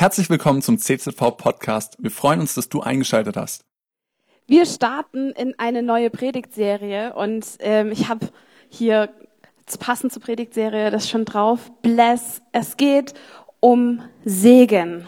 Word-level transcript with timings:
Herzlich 0.00 0.30
willkommen 0.30 0.62
zum 0.62 0.78
CZV 0.78 1.36
Podcast. 1.36 1.96
Wir 1.98 2.12
freuen 2.12 2.38
uns, 2.38 2.54
dass 2.54 2.68
du 2.68 2.82
eingeschaltet 2.82 3.36
hast. 3.36 3.64
Wir 4.46 4.64
starten 4.64 5.32
in 5.32 5.58
eine 5.58 5.82
neue 5.82 6.08
Predigtserie 6.08 7.14
und 7.14 7.44
ähm, 7.58 7.90
ich 7.90 8.08
habe 8.08 8.28
hier 8.68 9.08
passend 9.80 10.12
zur 10.12 10.22
Predigtserie 10.22 10.92
das 10.92 11.10
schon 11.10 11.24
drauf. 11.24 11.72
Bless. 11.82 12.42
Es 12.52 12.76
geht 12.76 13.14
um 13.58 14.00
Segen. 14.24 15.04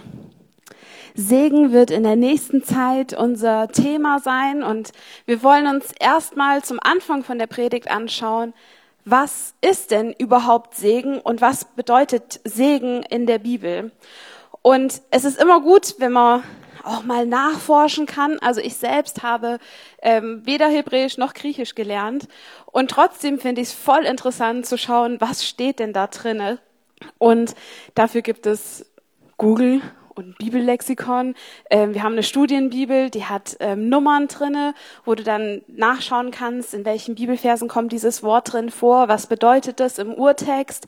Segen 1.15 1.71
wird 1.71 1.93
in 1.93 2.03
der 2.03 2.17
nächsten 2.17 2.65
Zeit 2.65 3.17
unser 3.17 3.69
Thema 3.69 4.19
sein 4.19 4.65
und 4.65 4.91
wir 5.25 5.45
wollen 5.45 5.69
uns 5.69 5.93
erstmal 6.01 6.65
zum 6.65 6.81
Anfang 6.83 7.23
von 7.23 7.39
der 7.39 7.47
Predigt 7.47 7.89
anschauen, 7.89 8.55
was 9.05 9.55
ist 9.61 9.93
denn 9.93 10.13
überhaupt 10.13 10.75
Segen 10.75 11.21
und 11.21 11.41
was 11.41 11.65
bedeutet 11.65 12.41
Segen 12.43 13.05
in 13.05 13.27
der 13.27 13.39
Bibel? 13.39 13.93
Und 14.63 15.01
es 15.11 15.25
ist 15.25 15.41
immer 15.41 15.61
gut, 15.61 15.95
wenn 15.99 16.13
man 16.13 16.43
auch 16.85 17.03
mal 17.05 17.27
nachforschen 17.27 18.07
kann. 18.07 18.39
Also 18.41 18.61
ich 18.61 18.77
selbst 18.77 19.23
habe 19.23 19.59
ähm, 20.03 20.43
weder 20.45 20.69
Hebräisch 20.69 21.19
noch 21.19 21.35
Griechisch 21.35 21.75
gelernt 21.75 22.29
und 22.67 22.91
trotzdem 22.91 23.39
finde 23.39 23.61
ich 23.61 23.69
es 23.69 23.75
voll 23.75 24.05
interessant 24.05 24.67
zu 24.67 24.79
schauen, 24.79 25.21
was 25.21 25.47
steht 25.47 25.79
denn 25.79 25.93
da 25.93 26.07
drinne. 26.07 26.59
Und 27.19 27.55
dafür 27.95 28.23
gibt 28.23 28.47
es 28.47 28.87
Google 29.39 29.81
und 30.15 30.37
Bibellexikon. 30.39 31.35
Ähm, 31.71 31.95
wir 31.95 32.03
haben 32.03 32.13
eine 32.13 32.23
Studienbibel, 32.23 33.09
die 33.11 33.25
hat 33.25 33.57
ähm, 33.61 33.89
Nummern 33.89 34.29
drinne, 34.29 34.75
wo 35.05 35.15
du 35.15 35.23
dann 35.23 35.63
nachschauen 35.69 36.31
kannst, 36.31 36.75
in 36.75 36.85
welchen 36.85 37.15
Bibelversen 37.15 37.69
kommt 37.69 37.93
dieses 37.93 38.23
Wort 38.23 38.53
drin 38.53 38.71
vor, 38.71 39.09
was 39.09 39.27
bedeutet 39.27 39.81
das 39.81 39.99
im 39.99 40.13
Urtext. 40.13 40.87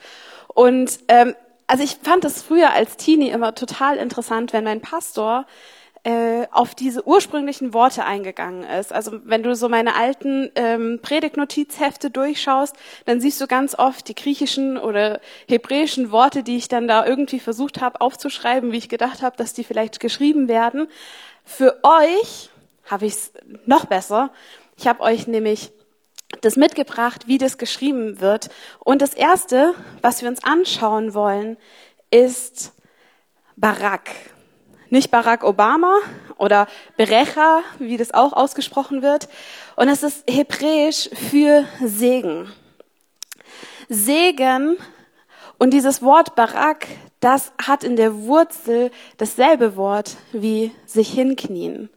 Und 0.49 1.01
ähm, 1.09 1.35
also 1.73 1.85
ich 1.85 1.97
fand 2.03 2.23
es 2.27 2.43
früher 2.43 2.75
als 2.75 2.99
Teenie 2.99 3.31
immer 3.31 3.55
total 3.55 3.97
interessant, 3.97 4.53
wenn 4.53 4.63
mein 4.63 4.83
Pastor 4.83 5.47
äh, 6.05 6.47
auf 6.51 6.75
diese 6.75 7.07
ursprünglichen 7.07 7.73
Worte 7.73 8.05
eingegangen 8.05 8.63
ist. 8.63 8.93
Also 8.93 9.21
wenn 9.25 9.43
du 9.43 9.57
so 9.57 9.71
meine 9.71 9.95
alten 9.95 10.51
ähm, 10.55 10.99
Predigtnotizhefte 11.01 12.11
durchschaust, 12.11 12.77
dann 13.07 13.23
siehst 13.23 13.41
du 13.41 13.47
ganz 13.47 13.75
oft 13.75 14.07
die 14.07 14.15
griechischen 14.15 14.77
oder 14.77 15.23
hebräischen 15.49 16.11
Worte, 16.13 16.43
die 16.43 16.59
ich 16.59 16.69
dann 16.69 16.89
da 16.89 17.07
irgendwie 17.07 17.41
versucht 17.41 17.81
habe 17.81 18.03
aufzuschreiben, 18.03 18.71
wie 18.71 18.77
ich 18.77 18.91
gedacht 18.91 19.23
habe, 19.23 19.39
dass 19.39 19.55
die 19.55 19.65
vielleicht 19.65 19.99
geschrieben 19.99 20.49
werden. 20.49 20.89
Für 21.43 21.81
euch 21.85 22.51
habe 22.85 23.07
ich 23.07 23.15
es 23.15 23.33
noch 23.65 23.87
besser. 23.87 24.31
Ich 24.77 24.87
habe 24.87 25.01
euch 25.01 25.27
nämlich 25.27 25.73
das 26.41 26.57
mitgebracht, 26.57 27.27
wie 27.29 27.39
das 27.39 27.59
geschrieben 27.59 28.21
wird. 28.21 28.51
Und 28.81 29.03
das 29.03 29.15
Erste, 29.15 29.75
was 30.01 30.23
wir 30.23 30.29
uns 30.29 30.43
anschauen 30.43 31.15
wollen, 31.15 31.57
ist 32.11 32.73
Barack. 33.57 34.11
Nicht 34.91 35.11
Barack 35.11 35.45
Obama 35.45 35.97
oder 36.37 36.67
Berecha, 36.97 37.61
wie 37.79 37.97
das 37.97 38.13
auch 38.13 38.33
ausgesprochen 38.33 39.03
wird. 39.03 39.29
Und 39.77 39.89
es 39.89 40.03
ist 40.03 40.25
hebräisch 40.29 41.09
für 41.31 41.65
Segen. 41.83 42.53
Segen 43.89 44.77
und 45.59 45.71
dieses 45.73 46.03
Wort 46.03 46.35
Barack, 46.35 46.89
das 47.21 47.53
hat 47.65 47.85
in 47.85 47.97
der 47.97 48.23
Wurzel 48.25 48.91
dasselbe 49.17 49.77
Wort 49.77 50.17
wie 50.33 50.73
sich 50.87 51.13
hinknien. 51.13 51.89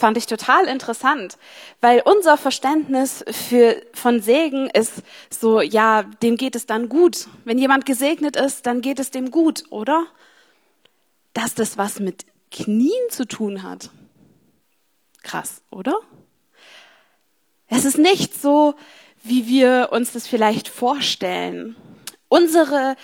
Fand 0.00 0.16
ich 0.16 0.24
total 0.24 0.64
interessant, 0.64 1.36
weil 1.82 2.00
unser 2.02 2.38
Verständnis 2.38 3.22
für, 3.30 3.82
von 3.92 4.22
Segen 4.22 4.70
ist 4.70 5.02
so, 5.28 5.60
ja, 5.60 6.04
dem 6.22 6.38
geht 6.38 6.56
es 6.56 6.64
dann 6.64 6.88
gut. 6.88 7.28
Wenn 7.44 7.58
jemand 7.58 7.84
gesegnet 7.84 8.34
ist, 8.34 8.64
dann 8.64 8.80
geht 8.80 8.98
es 8.98 9.10
dem 9.10 9.30
gut, 9.30 9.64
oder? 9.68 10.06
Dass 11.34 11.54
das 11.54 11.76
was 11.76 12.00
mit 12.00 12.24
Knien 12.50 13.10
zu 13.10 13.26
tun 13.26 13.62
hat. 13.62 13.90
Krass, 15.22 15.60
oder? 15.70 15.98
Es 17.66 17.84
ist 17.84 17.98
nicht 17.98 18.40
so, 18.40 18.76
wie 19.22 19.48
wir 19.48 19.90
uns 19.92 20.12
das 20.12 20.26
vielleicht 20.26 20.68
vorstellen. 20.68 21.76
Unsere 22.28 22.96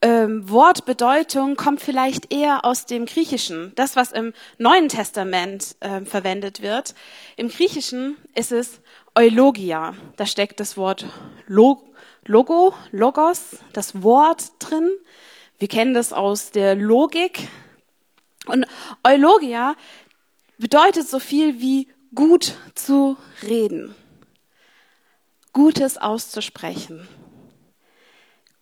ähm, 0.00 0.48
Wortbedeutung 0.48 1.56
kommt 1.56 1.80
vielleicht 1.80 2.32
eher 2.32 2.64
aus 2.64 2.86
dem 2.86 3.06
Griechischen, 3.06 3.72
das, 3.74 3.96
was 3.96 4.12
im 4.12 4.32
Neuen 4.58 4.88
Testament 4.88 5.76
äh, 5.80 6.02
verwendet 6.02 6.62
wird. 6.62 6.94
Im 7.36 7.48
Griechischen 7.48 8.16
ist 8.34 8.52
es 8.52 8.80
Eulogia. 9.14 9.94
Da 10.16 10.26
steckt 10.26 10.60
das 10.60 10.76
Wort 10.76 11.06
Log 11.46 11.88
Logo, 12.28 12.74
Logos, 12.92 13.56
das 13.72 14.02
Wort 14.02 14.52
drin. 14.58 14.90
Wir 15.58 15.66
kennen 15.66 15.94
das 15.94 16.12
aus 16.12 16.50
der 16.50 16.74
Logik. 16.74 17.48
Und 18.44 18.66
Eulogia 19.02 19.74
bedeutet 20.58 21.08
so 21.08 21.20
viel 21.20 21.58
wie 21.60 21.88
gut 22.14 22.54
zu 22.74 23.16
reden, 23.42 23.94
Gutes 25.54 25.96
auszusprechen. 25.96 27.08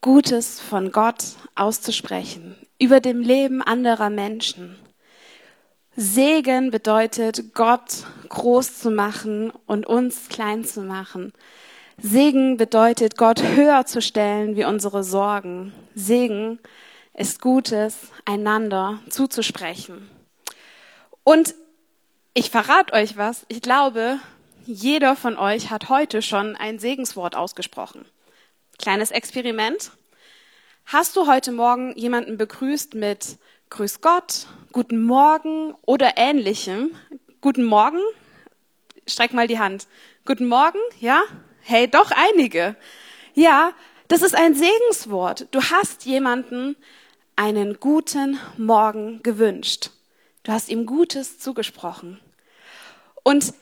Gutes 0.00 0.60
von 0.60 0.92
Gott 0.92 1.24
auszusprechen, 1.54 2.56
über 2.78 3.00
dem 3.00 3.20
Leben 3.20 3.62
anderer 3.62 4.10
Menschen. 4.10 4.76
Segen 5.96 6.70
bedeutet, 6.70 7.54
Gott 7.54 8.04
groß 8.28 8.78
zu 8.78 8.90
machen 8.90 9.50
und 9.66 9.86
uns 9.86 10.28
klein 10.28 10.64
zu 10.64 10.82
machen. 10.82 11.32
Segen 11.98 12.58
bedeutet, 12.58 13.16
Gott 13.16 13.42
höher 13.42 13.86
zu 13.86 14.02
stellen 14.02 14.56
wie 14.56 14.64
unsere 14.66 15.02
Sorgen. 15.02 15.72
Segen 15.94 16.58
ist 17.14 17.40
Gutes, 17.40 17.96
einander 18.26 19.00
zuzusprechen. 19.08 20.10
Und 21.24 21.54
ich 22.34 22.50
verrate 22.50 22.92
euch 22.92 23.16
was. 23.16 23.46
Ich 23.48 23.62
glaube, 23.62 24.18
jeder 24.66 25.16
von 25.16 25.38
euch 25.38 25.70
hat 25.70 25.88
heute 25.88 26.20
schon 26.20 26.54
ein 26.56 26.78
Segenswort 26.78 27.34
ausgesprochen. 27.34 28.04
Kleines 28.78 29.10
Experiment. 29.10 29.90
Hast 30.84 31.16
du 31.16 31.26
heute 31.26 31.50
Morgen 31.50 31.96
jemanden 31.96 32.36
begrüßt 32.36 32.94
mit 32.94 33.38
Grüß 33.70 34.00
Gott, 34.00 34.46
Guten 34.72 35.02
Morgen 35.02 35.74
oder 35.86 36.16
ähnlichem? 36.16 36.90
Guten 37.40 37.64
Morgen? 37.64 38.00
Streck 39.06 39.32
mal 39.32 39.48
die 39.48 39.58
Hand. 39.58 39.88
Guten 40.26 40.46
Morgen? 40.46 40.78
Ja? 41.00 41.22
Hey, 41.62 41.88
doch 41.88 42.10
einige. 42.10 42.76
Ja, 43.34 43.72
das 44.08 44.22
ist 44.22 44.36
ein 44.36 44.54
Segenswort. 44.54 45.48
Du 45.52 45.62
hast 45.62 46.04
jemanden 46.04 46.76
einen 47.34 47.80
guten 47.80 48.38
Morgen 48.58 49.22
gewünscht. 49.22 49.90
Du 50.42 50.52
hast 50.52 50.68
ihm 50.68 50.86
Gutes 50.86 51.38
zugesprochen. 51.38 52.20
Und 53.24 53.54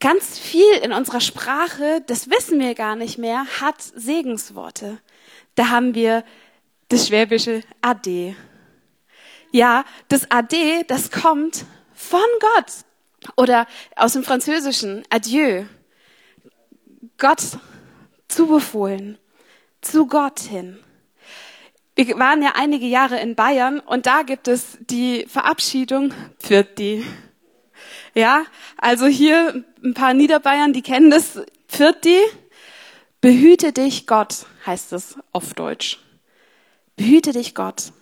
Ganz 0.00 0.38
viel 0.38 0.72
in 0.82 0.92
unserer 0.92 1.20
Sprache, 1.20 2.02
das 2.06 2.30
wissen 2.30 2.58
wir 2.58 2.74
gar 2.74 2.96
nicht 2.96 3.18
mehr, 3.18 3.44
hat 3.60 3.80
Segensworte. 3.80 4.98
Da 5.56 5.68
haben 5.68 5.94
wir 5.94 6.24
das 6.88 7.08
schwäbische 7.08 7.62
Ade. 7.82 8.34
Ja, 9.52 9.84
das 10.08 10.30
Ade, 10.30 10.84
das 10.88 11.10
kommt 11.10 11.66
von 11.92 12.20
Gott. 12.40 12.72
Oder 13.36 13.66
aus 13.94 14.14
dem 14.14 14.24
Französischen 14.24 15.02
Adieu. 15.10 15.64
Gott 17.18 17.42
zubefohlen. 18.28 19.18
Zu 19.82 20.06
Gott 20.06 20.40
hin. 20.40 20.78
Wir 21.94 22.18
waren 22.18 22.42
ja 22.42 22.52
einige 22.54 22.86
Jahre 22.86 23.20
in 23.20 23.34
Bayern 23.34 23.80
und 23.80 24.06
da 24.06 24.22
gibt 24.22 24.48
es 24.48 24.78
die 24.80 25.26
Verabschiedung 25.28 26.14
für 26.38 26.64
die. 26.64 27.04
Ja, 28.20 28.44
also 28.76 29.06
hier 29.06 29.64
ein 29.82 29.94
paar 29.94 30.12
Niederbayern, 30.12 30.74
die 30.74 30.82
kennen 30.82 31.10
das. 31.10 31.40
Vierti, 31.68 32.18
behüte 33.22 33.72
dich 33.72 34.06
Gott, 34.06 34.44
heißt 34.66 34.92
es 34.92 35.16
auf 35.32 35.54
Deutsch. 35.54 36.00
Behüte 36.96 37.32
dich 37.32 37.54
Gott. 37.54 37.94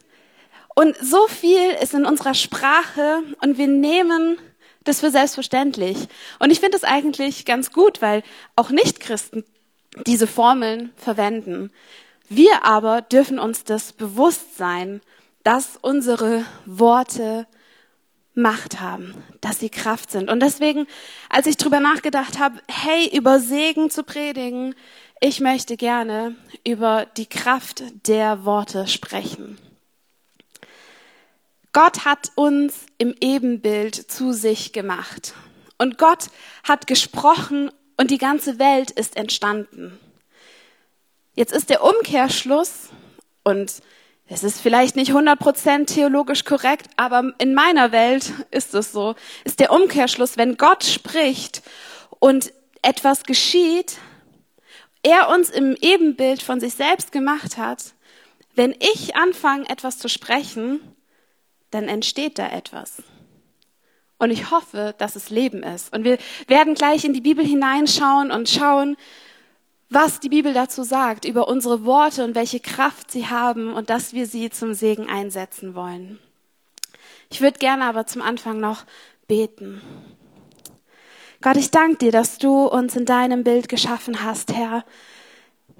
Und 0.75 0.97
so 1.01 1.29
viel 1.29 1.71
ist 1.81 1.95
in 1.95 2.05
unserer 2.05 2.35
Sprache 2.35 3.23
und 3.43 3.59
wir 3.59 3.69
nehmen 3.69 4.39
das 4.83 4.99
für 4.99 5.13
selbstverständlich. 5.13 6.09
Und 6.41 6.51
ich 6.51 6.59
finde 6.59 6.79
es 6.79 6.83
eigentlich 6.83 7.45
ganz 7.45 7.71
gut, 7.71 8.03
weil 8.03 8.25
auch 8.57 8.71
Nichtchristen 8.71 9.45
diese 10.05 10.27
Formeln 10.27 10.93
verwenden. 10.97 11.71
Wir 12.29 12.65
aber 12.65 13.03
dürfen 13.03 13.39
uns 13.39 13.63
das 13.63 13.93
bewusst 13.93 14.57
sein, 14.57 15.01
dass 15.45 15.79
unsere 15.81 16.45
Worte 16.67 17.47
Macht 18.39 18.81
haben, 18.81 19.15
dass 19.41 19.59
sie 19.59 19.69
Kraft 19.69 20.13
sind. 20.13 20.31
Und 20.31 20.41
deswegen, 20.41 20.87
als 21.29 21.47
ich 21.47 21.57
drüber 21.57 21.81
nachgedacht 21.81 22.39
habe, 22.39 22.61
hey, 22.69 23.11
über 23.17 23.41
Segen 23.41 23.91
zu 23.91 24.05
predigen, 24.05 24.75
ich 25.21 25.41
möchte 25.41 25.77
gerne 25.77 26.37
über 26.65 27.07
die 27.17 27.27
Kraft 27.27 27.83
der 28.07 28.45
Worte 28.45 28.87
sprechen. 28.87 29.59
Gott 31.73 32.05
hat 32.05 32.31
uns 32.37 32.87
im 32.99 33.15
Ebenbild 33.21 33.95
zu 33.95 34.33
sich 34.33 34.73
gemacht. 34.73 35.35
Und 35.77 35.99
Gott 35.99 36.27
hat 36.63 36.87
gesprochen 36.87 37.71
und 37.97 38.11
die 38.11 38.19
ganze 38.19 38.59
Welt 38.59 38.93
ist 38.93 39.17
entstanden. 39.17 39.99
Jetzt 41.35 41.53
ist 41.53 41.71
der 41.71 41.83
Umkehrschluss 41.83 42.89
und 43.43 43.83
Es 44.31 44.45
ist 44.45 44.61
vielleicht 44.61 44.95
nicht 44.95 45.13
100% 45.13 45.87
theologisch 45.87 46.45
korrekt, 46.45 46.89
aber 46.97 47.33
in 47.39 47.55
meiner 47.55 47.93
Welt 47.93 48.31
ist 48.51 48.75
es 48.75 48.93
so. 48.93 49.15
Ist 49.45 49.59
der 49.59 49.73
Umkehrschluss, 49.73 50.37
wenn 50.37 50.59
Gott 50.59 50.85
spricht 50.85 51.63
und 52.19 52.53
etwas 52.83 53.25
geschieht, 53.25 53.97
er 55.03 55.31
uns 55.31 55.49
im 55.49 55.75
Ebenbild 55.81 56.43
von 56.43 56.61
sich 56.61 56.75
selbst 56.75 57.11
gemacht 57.11 57.57
hat, 57.57 57.95
wenn 58.55 58.73
ich 58.73 59.17
anfange, 59.17 59.69
etwas 59.71 59.99
zu 59.99 60.09
sprechen, 60.09 60.81
dann 61.71 61.89
entsteht 61.89 62.39
da 62.39 62.49
etwas. 62.49 63.03
Und 64.19 64.31
ich 64.31 64.51
hoffe, 64.51 64.95
dass 64.99 65.17
es 65.17 65.31
Leben 65.31 65.63
ist. 65.63 65.95
Und 65.95 66.05
wir 66.05 66.19
werden 66.49 66.75
gleich 66.75 67.05
in 67.05 67.15
die 67.15 67.21
Bibel 67.21 67.47
hineinschauen 67.47 68.31
und 68.31 68.49
schauen, 68.51 68.97
was 69.91 70.21
die 70.21 70.29
Bibel 70.29 70.53
dazu 70.53 70.83
sagt, 70.83 71.25
über 71.25 71.49
unsere 71.49 71.85
Worte 71.85 72.25
und 72.25 72.35
welche 72.35 72.61
Kraft 72.61 73.11
sie 73.11 73.27
haben 73.27 73.73
und 73.73 73.91
dass 73.91 74.13
wir 74.13 74.27
sie 74.27 74.51
zum 74.51 74.75
Segen 74.75 75.09
einsetzen 75.09 75.75
wollen. 75.75 76.19
Ich 77.31 77.41
würde 77.41 77.59
gerne 77.59 77.85
aber 77.85 78.07
zum 78.07 78.23
Anfang 78.23 78.61
noch 78.61 78.85
beten. 79.27 79.81
Gott, 81.41 81.57
ich 81.57 81.71
danke 81.71 81.99
dir, 81.99 82.13
dass 82.13 82.39
du 82.39 82.67
uns 82.67 82.97
in 82.97 83.05
deinem 83.05 83.45
Bild 83.45 83.69
geschaffen 83.69 84.23
hast, 84.23 84.53
Herr. 84.53 84.85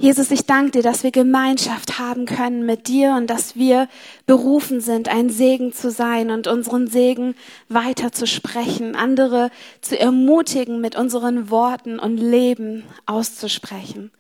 Jesus, 0.01 0.31
ich 0.31 0.47
danke 0.47 0.71
dir, 0.71 0.83
dass 0.83 1.03
wir 1.03 1.11
Gemeinschaft 1.11 1.99
haben 1.99 2.25
können 2.25 2.65
mit 2.65 2.87
dir 2.87 3.15
und 3.17 3.27
dass 3.27 3.57
wir 3.57 3.89
berufen 4.27 4.81
sind, 4.81 5.09
ein 5.09 5.29
Segen 5.29 5.73
zu 5.73 5.91
sein 5.91 6.31
und 6.31 6.47
unseren 6.47 6.87
Segen 6.87 7.35
weiter 7.69 8.13
zu 8.13 8.25
sprechen, 8.25 8.95
andere 8.95 9.51
zu 9.81 9.99
ermutigen, 9.99 10.81
mit 10.81 10.95
unseren 10.95 11.51
Worten 11.51 11.99
und 11.99 12.17
Leben 12.17 12.85
auszusprechen. 13.07 14.13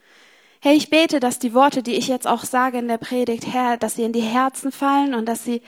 Herr, 0.59 0.75
ich 0.75 0.91
bete, 0.91 1.21
dass 1.21 1.39
die 1.39 1.55
Worte, 1.55 1.85
die 1.85 1.95
ich 1.95 2.09
jetzt 2.09 2.27
auch 2.27 2.43
sage 2.43 2.79
in 2.79 2.89
der 2.89 2.99
Predigt, 2.99 3.47
Herr, 3.47 3.77
dass 3.77 3.95
sie 3.95 4.03
in 4.03 4.13
die 4.13 4.21
Herzen 4.21 4.73
fallen 4.73 5.15
und 5.15 5.27
dass 5.27 5.45
sie, 5.45 5.63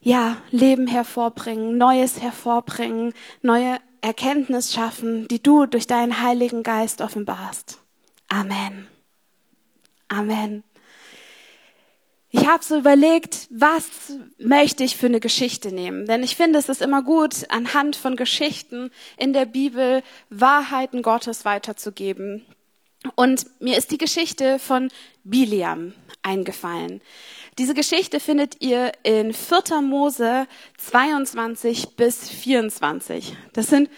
ja, 0.00 0.38
Leben 0.50 0.88
hervorbringen, 0.88 1.78
Neues 1.78 2.20
hervorbringen, 2.20 3.14
neue 3.42 3.76
Erkenntnis 4.00 4.72
schaffen, 4.72 5.28
die 5.28 5.40
du 5.40 5.66
durch 5.66 5.86
deinen 5.86 6.20
Heiligen 6.20 6.64
Geist 6.64 7.00
offenbarst. 7.00 7.78
Amen. 8.28 8.88
Amen. 10.08 10.64
Ich 12.30 12.46
habe 12.46 12.62
so 12.62 12.76
überlegt, 12.76 13.48
was 13.50 14.12
möchte 14.38 14.84
ich 14.84 14.96
für 14.96 15.06
eine 15.06 15.20
Geschichte 15.20 15.72
nehmen? 15.72 16.06
Denn 16.06 16.22
ich 16.22 16.36
finde, 16.36 16.58
es 16.58 16.68
ist 16.68 16.82
immer 16.82 17.02
gut, 17.02 17.48
anhand 17.48 17.96
von 17.96 18.16
Geschichten 18.16 18.90
in 19.16 19.32
der 19.32 19.46
Bibel 19.46 20.02
Wahrheiten 20.28 21.00
Gottes 21.00 21.46
weiterzugeben. 21.46 22.44
Und 23.14 23.46
mir 23.60 23.78
ist 23.78 23.90
die 23.92 23.98
Geschichte 23.98 24.58
von 24.58 24.90
Biliam 25.24 25.94
eingefallen. 26.22 27.00
Diese 27.56 27.72
Geschichte 27.72 28.20
findet 28.20 28.60
ihr 28.60 28.92
in 29.04 29.32
4. 29.32 29.80
Mose 29.80 30.46
22 30.76 31.96
bis 31.96 32.28
24. 32.28 33.36
Das 33.52 33.68
sind 33.68 33.88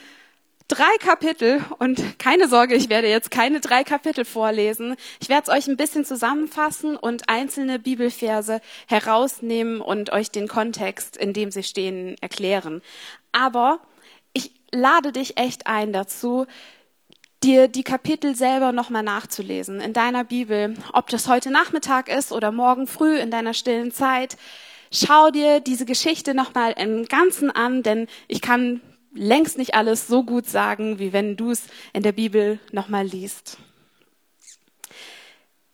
drei 0.70 0.96
Kapitel 1.00 1.64
und 1.78 2.18
keine 2.18 2.48
Sorge, 2.48 2.76
ich 2.76 2.88
werde 2.88 3.08
jetzt 3.08 3.30
keine 3.30 3.60
drei 3.60 3.82
Kapitel 3.82 4.24
vorlesen. 4.24 4.94
Ich 5.20 5.28
werde 5.28 5.50
es 5.50 5.56
euch 5.56 5.68
ein 5.68 5.76
bisschen 5.76 6.04
zusammenfassen 6.04 6.96
und 6.96 7.28
einzelne 7.28 7.80
Bibelverse 7.80 8.60
herausnehmen 8.86 9.80
und 9.80 10.12
euch 10.12 10.30
den 10.30 10.46
Kontext, 10.46 11.16
in 11.16 11.32
dem 11.32 11.50
sie 11.50 11.64
stehen, 11.64 12.16
erklären. 12.20 12.82
Aber 13.32 13.80
ich 14.32 14.52
lade 14.70 15.10
dich 15.10 15.38
echt 15.38 15.66
ein 15.66 15.92
dazu, 15.92 16.46
dir 17.42 17.66
die 17.66 17.84
Kapitel 17.84 18.36
selber 18.36 18.70
nochmal 18.70 19.02
nachzulesen 19.02 19.80
in 19.80 19.92
deiner 19.92 20.22
Bibel, 20.22 20.76
ob 20.92 21.08
das 21.08 21.26
heute 21.26 21.50
Nachmittag 21.50 22.08
ist 22.08 22.30
oder 22.30 22.52
morgen 22.52 22.86
früh 22.86 23.18
in 23.18 23.32
deiner 23.32 23.54
stillen 23.54 23.90
Zeit. 23.90 24.36
Schau 24.92 25.30
dir 25.30 25.60
diese 25.60 25.84
Geschichte 25.84 26.34
nochmal 26.34 26.74
im 26.76 27.06
Ganzen 27.06 27.50
an, 27.50 27.82
denn 27.82 28.06
ich 28.28 28.40
kann 28.40 28.80
längst 29.12 29.58
nicht 29.58 29.74
alles 29.74 30.06
so 30.06 30.22
gut 30.22 30.48
sagen, 30.48 30.98
wie 30.98 31.12
wenn 31.12 31.36
du 31.36 31.50
es 31.50 31.64
in 31.92 32.02
der 32.02 32.12
Bibel 32.12 32.58
nochmal 32.72 33.06
liest. 33.06 33.58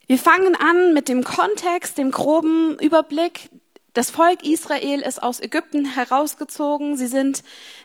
Wir 0.07 0.19
fangen 0.19 0.55
an 0.55 0.95
mit 0.95 1.09
dem 1.09 1.25
Kontext, 1.25 1.99
dem 1.99 2.13
groben 2.13 2.79
Überblick. 2.79 3.51
Das 3.93 4.11
Volk 4.11 4.45
Israel 4.45 5.01
ist 5.01 5.23
aus 5.23 5.41
Ägypten 5.41 5.85
herausgezogen. 5.85 6.97
Sie 6.97 7.09
sind 7.09 7.43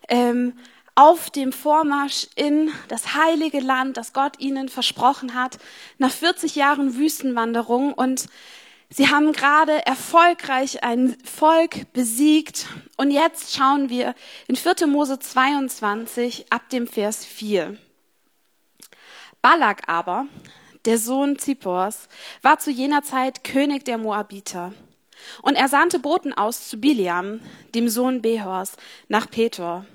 ähm, 0.08 0.54
auf 0.94 1.30
dem 1.32 1.52
Vormarsch 1.52 2.28
in 2.36 2.70
das 2.90 3.16
heilige 3.16 3.60
Land, 3.60 3.98
das 3.98 4.14
Gott 4.14 4.40
ihnen 4.40 4.70
versprochen 4.70 5.34
hat, 5.34 5.58
nach 5.98 6.12
40 6.12 6.56
Jahren 6.56 6.96
Wüstenwanderung. 6.96 7.94
Und 7.94 8.28
Sie 8.94 9.08
haben 9.08 9.32
gerade 9.32 9.86
erfolgreich 9.86 10.84
ein 10.84 11.16
Volk 11.24 11.94
besiegt. 11.94 12.68
Und 12.98 13.12
jetzt 13.12 13.56
schauen 13.56 13.90
wir 13.90 14.14
in 14.50 14.58
4. 14.58 14.86
Mose 14.86 15.18
22 15.18 16.48
ab 16.50 16.70
dem 16.70 16.88
Vers 16.88 17.24
4. 17.24 17.78
Balak 19.42 19.88
aber, 19.88 20.26
der 20.84 20.98
Sohn 20.98 21.40
Zippors, 21.40 22.10
war 22.42 22.60
zu 22.60 22.70
jener 22.70 23.02
Zeit 23.02 23.46
König 23.46 23.86
der 23.86 23.98
Moabiter. 23.98 24.74
Und 25.42 25.56
er 25.56 25.70
sandte 25.70 26.00
Boten 26.00 26.34
aus 26.34 26.68
zu 26.68 26.78
Biliam, 26.78 27.40
dem 27.74 27.88
Sohn 27.88 28.22
Behors, 28.22 28.74
nach 29.08 29.30
Petor, 29.30 29.86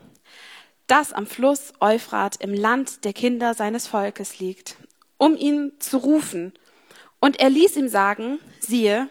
das 0.87 1.13
am 1.13 1.27
Fluss 1.27 1.75
Euphrat 1.81 2.37
im 2.37 2.55
Land 2.55 3.05
der 3.05 3.13
Kinder 3.13 3.53
seines 3.53 3.87
Volkes 3.87 4.39
liegt, 4.39 4.77
um 5.19 5.37
ihn 5.37 5.73
zu 5.81 5.99
rufen 5.99 6.55
und 7.27 7.41
er 7.41 7.51
ließ 7.51 7.75
ihm 7.75 7.89
sagen, 7.89 8.39
siehe, 8.61 9.09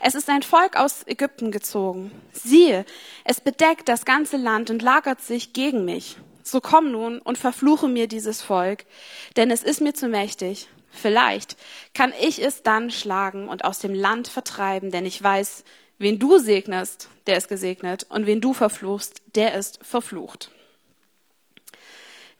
es 0.00 0.14
ist 0.14 0.30
ein 0.30 0.44
Volk 0.44 0.76
aus 0.76 1.04
Ägypten 1.08 1.50
gezogen. 1.50 2.12
Siehe, 2.32 2.84
es 3.24 3.40
bedeckt 3.40 3.88
das 3.88 4.04
ganze 4.04 4.36
Land 4.36 4.70
und 4.70 4.80
lagert 4.80 5.20
sich 5.20 5.52
gegen 5.54 5.84
mich. 5.84 6.18
So 6.44 6.60
komm 6.60 6.92
nun 6.92 7.18
und 7.18 7.36
verfluche 7.36 7.88
mir 7.88 8.06
dieses 8.06 8.42
Volk, 8.42 8.84
denn 9.36 9.50
es 9.50 9.64
ist 9.64 9.80
mir 9.80 9.92
zu 9.92 10.06
mächtig. 10.06 10.68
Vielleicht 10.92 11.56
kann 11.94 12.12
ich 12.20 12.40
es 12.40 12.62
dann 12.62 12.92
schlagen 12.92 13.48
und 13.48 13.64
aus 13.64 13.80
dem 13.80 13.92
Land 13.92 14.28
vertreiben, 14.28 14.92
denn 14.92 15.04
ich 15.04 15.20
weiß, 15.20 15.64
wen 15.98 16.20
du 16.20 16.38
segnest, 16.38 17.08
der 17.26 17.38
ist 17.38 17.48
gesegnet, 17.48 18.06
und 18.08 18.26
wen 18.26 18.40
du 18.40 18.54
verfluchst, 18.54 19.20
der 19.34 19.54
ist 19.54 19.80
verflucht. 19.82 20.52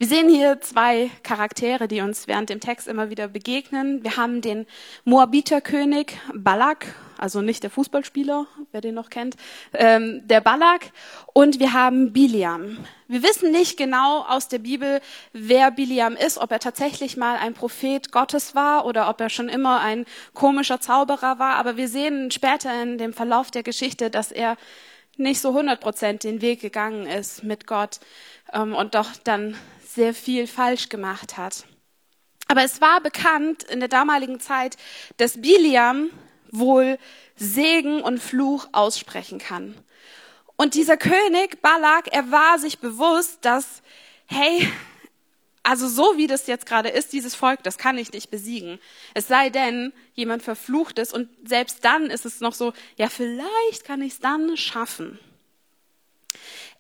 Wir 0.01 0.07
sehen 0.07 0.29
hier 0.29 0.61
zwei 0.61 1.11
Charaktere, 1.25 1.89
die 1.89 2.03
uns 2.03 2.29
während 2.29 2.51
dem 2.51 2.61
Text 2.61 2.87
immer 2.87 3.11
wieder 3.11 3.27
begegnen. 3.27 4.05
Wir 4.05 4.17
haben 4.17 4.41
den 4.43 4.65
Moabiterkönig 5.05 6.17
Balak, 6.33 6.95
also 7.17 7.43
nicht 7.43 7.65
der 7.65 7.71
Fußballspieler, 7.71 8.47
wer 8.71 8.81
den 8.81 8.95
noch 8.95 9.11
kennt, 9.11 9.35
ähm, 9.75 10.21
der 10.23 10.41
Balak, 10.41 10.93
und 11.33 11.59
wir 11.59 11.73
haben 11.73 12.13
Biliam. 12.13 12.79
Wir 13.09 13.25
wissen 13.25 13.51
nicht 13.51 13.77
genau 13.77 14.21
aus 14.23 14.47
der 14.47 14.61
Bibel, 14.61 15.01
wer 15.33 15.73
Biliam 15.73 16.15
ist, 16.15 16.39
ob 16.39 16.53
er 16.53 16.61
tatsächlich 16.61 17.17
mal 17.17 17.37
ein 17.37 17.55
Prophet 17.55 18.13
Gottes 18.13 18.55
war 18.55 18.87
oder 18.87 19.11
ob 19.11 19.21
er 19.21 19.31
schon 19.31 19.49
immer 19.49 19.81
ein 19.81 20.05
komischer 20.33 20.81
Zauberer 20.81 21.41
war, 21.41 21.57
aber 21.57 21.77
wir 21.77 21.89
sehen 21.89 22.31
später 22.31 22.85
in 22.85 22.99
dem 22.99 23.13
Verlauf 23.13 23.51
der 23.51 23.65
Geschichte, 23.65 24.11
dass 24.11 24.31
er 24.31 24.57
nicht 25.17 25.41
so 25.41 25.49
100 25.49 25.81
Prozent 25.81 26.23
den 26.23 26.41
Weg 26.41 26.61
gegangen 26.61 27.05
ist 27.05 27.43
mit 27.43 27.67
Gott 27.67 27.99
ähm, 28.53 28.77
und 28.77 28.95
doch 28.95 29.11
dann 29.25 29.57
sehr 29.95 30.15
viel 30.15 30.47
falsch 30.47 30.89
gemacht 30.89 31.37
hat. 31.37 31.65
Aber 32.47 32.63
es 32.63 32.81
war 32.81 33.01
bekannt 33.01 33.63
in 33.65 33.81
der 33.81 33.89
damaligen 33.89 34.41
Zeit, 34.41 34.77
dass 35.17 35.41
Biliam 35.41 36.11
wohl 36.51 36.99
Segen 37.37 38.03
und 38.03 38.23
Fluch 38.23 38.69
aussprechen 38.73 39.39
kann. 39.39 39.75
Und 40.57 40.75
dieser 40.75 40.97
König 40.97 41.61
Balak, 41.63 42.09
er 42.13 42.31
war 42.31 42.59
sich 42.59 42.79
bewusst, 42.79 43.45
dass, 43.45 43.83
hey, 44.27 44.69
also 45.63 45.87
so 45.87 46.17
wie 46.17 46.27
das 46.27 46.47
jetzt 46.47 46.67
gerade 46.67 46.89
ist, 46.89 47.13
dieses 47.13 47.35
Volk, 47.35 47.63
das 47.63 47.77
kann 47.77 47.99
ich 47.99 48.13
nicht 48.13 48.31
besiegen. 48.31 48.79
Es 49.15 49.29
sei 49.29 49.51
denn, 49.51 49.93
jemand 50.15 50.43
verflucht 50.43 50.99
es 50.99 51.13
und 51.13 51.29
selbst 51.47 51.85
dann 51.85 52.07
ist 52.07 52.25
es 52.25 52.41
noch 52.41 52.55
so, 52.55 52.73
ja, 52.97 53.09
vielleicht 53.09 53.85
kann 53.85 54.01
ich 54.01 54.15
es 54.15 54.21
dann 54.21 54.57
schaffen. 54.57 55.19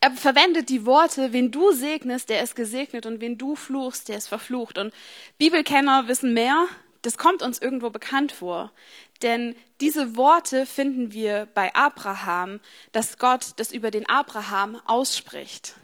Er 0.01 0.13
verwendet 0.13 0.69
die 0.69 0.87
Worte, 0.87 1.33
wen 1.33 1.51
du 1.51 1.73
segnest, 1.73 2.29
der 2.29 2.43
ist 2.43 2.55
gesegnet 2.55 3.05
und 3.05 3.21
wen 3.21 3.37
du 3.37 3.57
fluchst, 3.57 4.09
der 4.09 4.19
ist 4.19 4.29
verflucht. 4.29 4.79
Und 4.79 4.95
Bibelkenner 5.39 6.07
wissen 6.07 6.35
mehr, 6.35 6.67
das 7.03 7.19
kommt 7.19 7.43
uns 7.43 7.59
irgendwo 7.59 7.91
bekannt 7.91 8.33
vor. 8.33 8.73
Denn 9.23 9.57
diese 9.81 10.17
Worte 10.17 10.67
finden 10.67 11.13
wir 11.13 11.49
bei 11.55 11.75
Abraham, 11.75 12.61
dass 12.93 13.19
Gott 13.19 13.55
das 13.57 13.73
über 13.73 13.91
den 13.91 14.09
Abraham 14.09 14.81
ausspricht. 14.87 15.75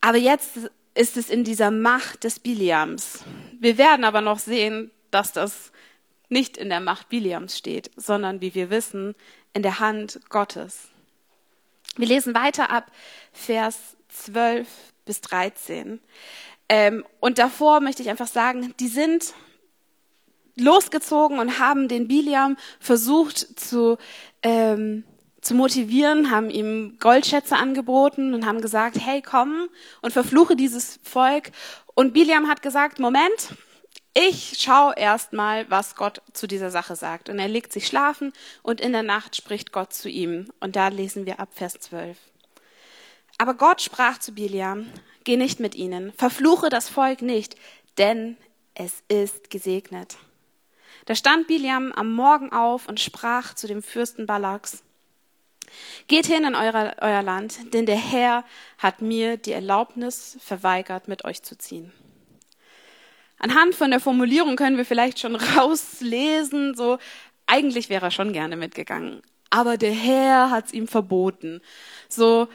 Aber 0.00 0.18
jetzt 0.18 0.70
ist 0.94 1.16
es 1.16 1.30
in 1.30 1.44
dieser 1.44 1.70
Macht 1.70 2.24
des 2.24 2.40
Biliams. 2.40 3.24
Wir 3.60 3.78
werden 3.78 4.04
aber 4.04 4.20
noch 4.20 4.40
sehen, 4.40 4.90
dass 5.12 5.32
das 5.32 5.70
nicht 6.28 6.56
in 6.56 6.70
der 6.70 6.80
Macht 6.80 7.08
Biliams 7.08 7.56
steht, 7.56 7.90
sondern, 7.96 8.40
wie 8.40 8.54
wir 8.54 8.70
wissen, 8.70 9.14
in 9.54 9.62
der 9.62 9.78
Hand 9.78 10.20
Gottes. 10.28 10.91
Wir 11.96 12.06
lesen 12.06 12.34
weiter 12.34 12.70
ab 12.70 12.90
Vers 13.32 13.96
12 14.08 14.66
bis 15.04 15.20
13. 15.20 16.00
Ähm, 16.68 17.04
und 17.20 17.38
davor 17.38 17.80
möchte 17.80 18.02
ich 18.02 18.08
einfach 18.08 18.28
sagen, 18.28 18.74
die 18.80 18.88
sind 18.88 19.34
losgezogen 20.56 21.38
und 21.38 21.58
haben 21.58 21.88
den 21.88 22.08
Biliam 22.08 22.56
versucht 22.80 23.38
zu, 23.38 23.98
ähm, 24.42 25.04
zu 25.42 25.54
motivieren, 25.54 26.30
haben 26.30 26.48
ihm 26.48 26.96
Goldschätze 26.98 27.56
angeboten 27.56 28.32
und 28.32 28.46
haben 28.46 28.62
gesagt, 28.62 28.96
hey, 28.98 29.20
komm 29.20 29.68
und 30.00 30.12
verfluche 30.12 30.56
dieses 30.56 30.98
Volk. 31.02 31.50
Und 31.94 32.14
Biliam 32.14 32.48
hat 32.48 32.62
gesagt, 32.62 33.00
Moment, 33.00 33.54
ich 34.14 34.58
schaue 34.60 34.94
erst 34.96 35.32
mal, 35.32 35.70
was 35.70 35.96
Gott 35.96 36.20
zu 36.32 36.46
dieser 36.46 36.70
Sache 36.70 36.96
sagt. 36.96 37.28
Und 37.28 37.38
er 37.38 37.48
legt 37.48 37.72
sich 37.72 37.86
schlafen 37.86 38.32
und 38.62 38.80
in 38.80 38.92
der 38.92 39.02
Nacht 39.02 39.36
spricht 39.36 39.72
Gott 39.72 39.92
zu 39.92 40.08
ihm. 40.08 40.50
Und 40.60 40.76
da 40.76 40.88
lesen 40.88 41.24
wir 41.24 41.40
ab 41.40 41.50
Vers 41.52 41.74
12. 41.74 42.18
Aber 43.38 43.54
Gott 43.54 43.80
sprach 43.80 44.18
zu 44.18 44.32
Biliam, 44.32 44.86
geh 45.24 45.36
nicht 45.36 45.60
mit 45.60 45.74
ihnen, 45.74 46.12
verfluche 46.12 46.68
das 46.68 46.88
Volk 46.88 47.22
nicht, 47.22 47.56
denn 47.98 48.36
es 48.74 49.02
ist 49.08 49.50
gesegnet. 49.50 50.16
Da 51.06 51.14
stand 51.14 51.46
Biliam 51.46 51.90
am 51.92 52.12
Morgen 52.12 52.52
auf 52.52 52.88
und 52.88 53.00
sprach 53.00 53.54
zu 53.54 53.66
dem 53.66 53.82
Fürsten 53.82 54.26
Balaks, 54.26 54.82
Geht 56.06 56.26
hin 56.26 56.44
in 56.44 56.54
euer, 56.54 56.96
euer 57.00 57.22
Land, 57.22 57.72
denn 57.72 57.86
der 57.86 57.96
Herr 57.96 58.44
hat 58.76 59.00
mir 59.00 59.38
die 59.38 59.52
Erlaubnis 59.52 60.36
verweigert, 60.40 61.08
mit 61.08 61.24
euch 61.24 61.42
zu 61.42 61.56
ziehen. 61.56 61.92
Anhand 63.42 63.74
von 63.74 63.90
der 63.90 64.00
Formulierung 64.00 64.56
können 64.56 64.76
wir 64.76 64.84
vielleicht 64.84 65.18
schon 65.18 65.36
rauslesen, 65.56 66.74
so 66.74 66.98
eigentlich 67.46 67.90
wäre 67.90 68.06
er 68.06 68.10
schon 68.10 68.32
gerne 68.32 68.56
mitgegangen, 68.56 69.20
aber 69.50 69.76
der 69.76 69.92
Herr 69.92 70.50
hat 70.50 70.66
es 70.66 70.72
ihm 70.72 70.88
verboten. 70.88 71.60
So 72.08 72.48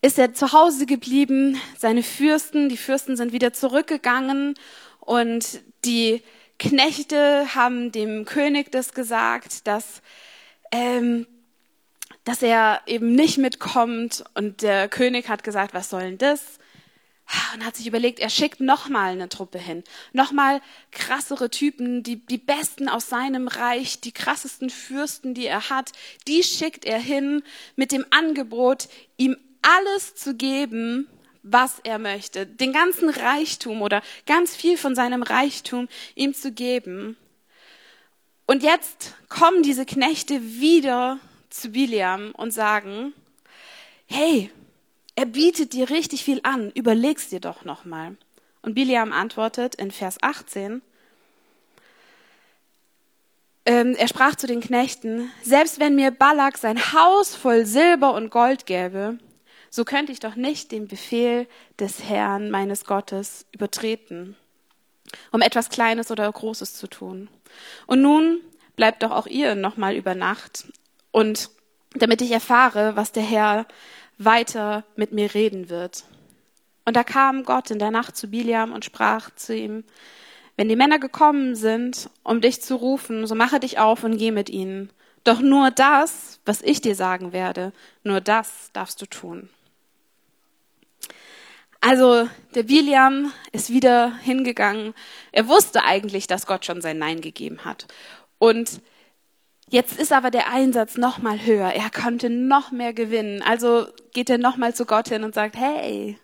ist 0.00 0.18
er 0.18 0.32
zu 0.32 0.52
Hause 0.52 0.86
geblieben, 0.86 1.60
seine 1.76 2.02
Fürsten, 2.02 2.68
die 2.68 2.76
Fürsten 2.76 3.16
sind 3.16 3.32
wieder 3.32 3.52
zurückgegangen 3.52 4.54
und 5.00 5.60
die 5.84 6.22
Knechte 6.58 7.54
haben 7.54 7.92
dem 7.92 8.24
König 8.24 8.72
das 8.72 8.94
gesagt, 8.94 9.66
dass, 9.66 10.02
ähm, 10.72 11.26
dass 12.24 12.42
er 12.42 12.80
eben 12.86 13.14
nicht 13.14 13.38
mitkommt. 13.38 14.24
Und 14.34 14.62
der 14.62 14.88
König 14.88 15.28
hat 15.28 15.44
gesagt, 15.44 15.74
was 15.74 15.90
soll 15.90 16.02
denn 16.02 16.18
das? 16.18 16.58
Und 17.54 17.64
hat 17.64 17.76
sich 17.76 17.86
überlegt, 17.86 18.20
er 18.20 18.30
schickt 18.30 18.60
nochmal 18.60 19.12
eine 19.12 19.28
Truppe 19.28 19.58
hin. 19.58 19.84
Nochmal 20.12 20.62
krassere 20.92 21.50
Typen, 21.50 22.02
die, 22.02 22.16
die 22.16 22.38
besten 22.38 22.88
aus 22.88 23.08
seinem 23.08 23.48
Reich, 23.48 24.00
die 24.00 24.12
krassesten 24.12 24.70
Fürsten, 24.70 25.34
die 25.34 25.46
er 25.46 25.68
hat, 25.68 25.92
die 26.26 26.42
schickt 26.42 26.86
er 26.86 26.98
hin 26.98 27.42
mit 27.76 27.92
dem 27.92 28.06
Angebot, 28.10 28.88
ihm 29.18 29.36
alles 29.60 30.14
zu 30.14 30.34
geben, 30.34 31.06
was 31.42 31.80
er 31.84 31.98
möchte, 31.98 32.46
den 32.46 32.72
ganzen 32.72 33.10
Reichtum 33.10 33.82
oder 33.82 34.02
ganz 34.26 34.56
viel 34.56 34.76
von 34.78 34.94
seinem 34.94 35.22
Reichtum 35.22 35.88
ihm 36.14 36.34
zu 36.34 36.52
geben. 36.52 37.16
Und 38.46 38.62
jetzt 38.62 39.14
kommen 39.28 39.62
diese 39.62 39.84
Knechte 39.84 40.42
wieder 40.42 41.18
zu 41.50 41.70
Biliam 41.70 42.32
und 42.32 42.52
sagen, 42.52 43.12
hey, 44.06 44.50
er 45.18 45.26
bietet 45.26 45.72
dir 45.72 45.90
richtig 45.90 46.22
viel 46.22 46.38
an, 46.44 46.70
überleg's 46.76 47.28
dir 47.28 47.40
doch 47.40 47.64
nochmal. 47.64 48.16
Und 48.62 48.74
Biliam 48.74 49.12
antwortet 49.12 49.74
in 49.74 49.90
Vers 49.90 50.18
18, 50.22 50.80
ähm, 53.66 53.96
er 53.98 54.06
sprach 54.06 54.36
zu 54.36 54.46
den 54.46 54.60
Knechten, 54.60 55.28
selbst 55.42 55.80
wenn 55.80 55.96
mir 55.96 56.12
Balak 56.12 56.56
sein 56.56 56.92
Haus 56.92 57.34
voll 57.34 57.66
Silber 57.66 58.14
und 58.14 58.30
Gold 58.30 58.64
gäbe, 58.64 59.18
so 59.70 59.84
könnte 59.84 60.12
ich 60.12 60.20
doch 60.20 60.36
nicht 60.36 60.70
den 60.70 60.86
Befehl 60.86 61.48
des 61.80 62.04
Herrn 62.04 62.52
meines 62.52 62.84
Gottes 62.84 63.44
übertreten, 63.50 64.36
um 65.32 65.40
etwas 65.40 65.68
Kleines 65.68 66.12
oder 66.12 66.30
Großes 66.30 66.74
zu 66.74 66.86
tun. 66.86 67.28
Und 67.88 68.02
nun 68.02 68.40
bleibt 68.76 69.02
doch 69.02 69.10
auch 69.10 69.26
ihr 69.26 69.56
nochmal 69.56 69.96
über 69.96 70.14
Nacht 70.14 70.68
und 71.10 71.50
damit 71.94 72.22
ich 72.22 72.30
erfahre, 72.30 72.94
was 72.94 73.10
der 73.10 73.24
Herr 73.24 73.66
weiter 74.18 74.84
mit 74.96 75.12
mir 75.12 75.32
reden 75.34 75.70
wird. 75.70 76.04
Und 76.84 76.96
da 76.96 77.04
kam 77.04 77.44
Gott 77.44 77.70
in 77.70 77.78
der 77.78 77.90
Nacht 77.90 78.16
zu 78.16 78.28
Biliam 78.28 78.72
und 78.72 78.84
sprach 78.84 79.30
zu 79.34 79.54
ihm, 79.54 79.84
wenn 80.56 80.68
die 80.68 80.76
Männer 80.76 80.98
gekommen 80.98 81.54
sind, 81.54 82.10
um 82.24 82.40
dich 82.40 82.60
zu 82.62 82.74
rufen, 82.74 83.26
so 83.26 83.34
mache 83.34 83.60
dich 83.60 83.78
auf 83.78 84.02
und 84.02 84.18
geh 84.18 84.32
mit 84.32 84.50
ihnen. 84.50 84.90
Doch 85.22 85.40
nur 85.40 85.70
das, 85.70 86.40
was 86.44 86.62
ich 86.62 86.80
dir 86.80 86.94
sagen 86.94 87.32
werde, 87.32 87.72
nur 88.02 88.20
das 88.20 88.70
darfst 88.72 89.00
du 89.00 89.06
tun. 89.06 89.48
Also 91.80 92.28
der 92.54 92.64
Biliam 92.64 93.32
ist 93.52 93.70
wieder 93.70 94.16
hingegangen. 94.16 94.94
Er 95.30 95.46
wusste 95.46 95.84
eigentlich, 95.84 96.26
dass 96.26 96.46
Gott 96.46 96.64
schon 96.64 96.80
sein 96.80 96.98
Nein 96.98 97.20
gegeben 97.20 97.64
hat. 97.64 97.86
Und 98.38 98.80
jetzt 99.70 99.98
ist 99.98 100.12
aber 100.12 100.30
der 100.30 100.50
Einsatz 100.50 100.96
noch 100.96 101.18
mal 101.18 101.44
höher. 101.44 101.70
Er 101.70 101.90
konnte 101.90 102.30
noch 102.30 102.70
mehr 102.70 102.92
gewinnen. 102.92 103.42
Also 103.42 103.86
geht 104.12 104.30
er 104.30 104.38
noch 104.38 104.56
mal 104.56 104.74
zu 104.74 104.84
Gott 104.84 105.08
hin 105.08 105.24
und 105.24 105.34
sagt: 105.34 105.56
Hey, 105.56 106.18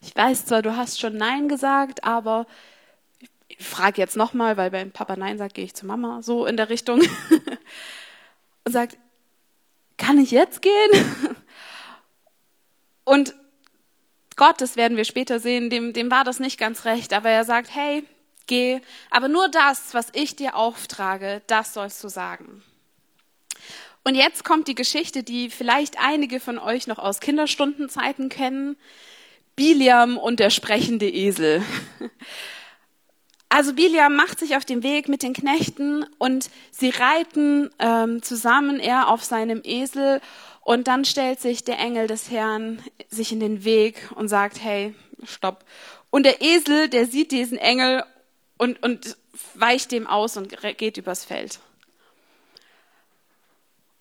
ich 0.00 0.14
weiß 0.14 0.46
zwar, 0.46 0.62
du 0.62 0.76
hast 0.76 1.00
schon 1.00 1.16
Nein 1.16 1.48
gesagt, 1.48 2.04
aber 2.04 2.46
ich 3.48 3.58
frage 3.58 4.00
jetzt 4.00 4.16
noch 4.16 4.32
mal, 4.32 4.56
weil 4.56 4.72
wenn 4.72 4.92
Papa 4.92 5.16
Nein 5.16 5.38
sagt, 5.38 5.54
gehe 5.54 5.64
ich 5.64 5.74
zu 5.74 5.86
Mama. 5.86 6.22
So 6.22 6.46
in 6.46 6.56
der 6.56 6.70
Richtung 6.70 7.00
und 8.64 8.72
sagt: 8.72 8.96
Kann 9.96 10.18
ich 10.18 10.30
jetzt 10.30 10.62
gehen? 10.62 10.90
Und 13.04 13.34
Gott, 14.36 14.60
das 14.60 14.76
werden 14.76 14.96
wir 14.96 15.04
später 15.04 15.40
sehen, 15.40 15.68
dem, 15.68 15.92
dem 15.92 16.10
war 16.10 16.24
das 16.24 16.38
nicht 16.38 16.58
ganz 16.58 16.84
recht, 16.84 17.12
aber 17.12 17.28
er 17.28 17.44
sagt, 17.44 17.74
hey, 17.74 18.04
geh, 18.50 18.80
aber 19.10 19.28
nur 19.28 19.48
das, 19.48 19.94
was 19.94 20.08
ich 20.12 20.36
dir 20.36 20.56
auftrage, 20.56 21.40
das 21.46 21.72
sollst 21.72 22.04
du 22.04 22.08
sagen. 22.08 22.62
Und 24.02 24.14
jetzt 24.16 24.44
kommt 24.44 24.66
die 24.68 24.74
Geschichte, 24.74 25.22
die 25.22 25.50
vielleicht 25.50 25.98
einige 25.98 26.40
von 26.40 26.58
euch 26.58 26.86
noch 26.86 26.98
aus 26.98 27.20
Kinderstundenzeiten 27.20 28.28
kennen. 28.28 28.76
Biliam 29.56 30.18
und 30.18 30.40
der 30.40 30.50
sprechende 30.50 31.08
Esel. 31.08 31.62
Also 33.52 33.74
Biliam 33.74 34.14
macht 34.14 34.38
sich 34.38 34.56
auf 34.56 34.64
den 34.64 34.84
Weg 34.84 35.08
mit 35.08 35.24
den 35.24 35.32
Knechten 35.32 36.06
und 36.18 36.50
sie 36.70 36.90
reiten 36.90 37.68
ähm, 37.80 38.22
zusammen, 38.22 38.78
er 38.78 39.08
auf 39.08 39.24
seinem 39.24 39.62
Esel 39.64 40.20
und 40.62 40.86
dann 40.86 41.04
stellt 41.04 41.40
sich 41.40 41.64
der 41.64 41.80
Engel 41.80 42.06
des 42.06 42.30
Herrn 42.30 42.80
sich 43.08 43.32
in 43.32 43.40
den 43.40 43.64
Weg 43.64 44.08
und 44.14 44.28
sagt, 44.28 44.62
hey, 44.62 44.94
stopp. 45.24 45.64
Und 46.10 46.26
der 46.26 46.40
Esel, 46.40 46.88
der 46.88 47.06
sieht 47.06 47.32
diesen 47.32 47.58
Engel 47.58 48.04
und, 48.60 48.82
und 48.82 49.16
weicht 49.54 49.90
dem 49.90 50.06
aus 50.06 50.36
und 50.36 50.54
geht 50.76 50.98
übers 50.98 51.24
Feld. 51.24 51.60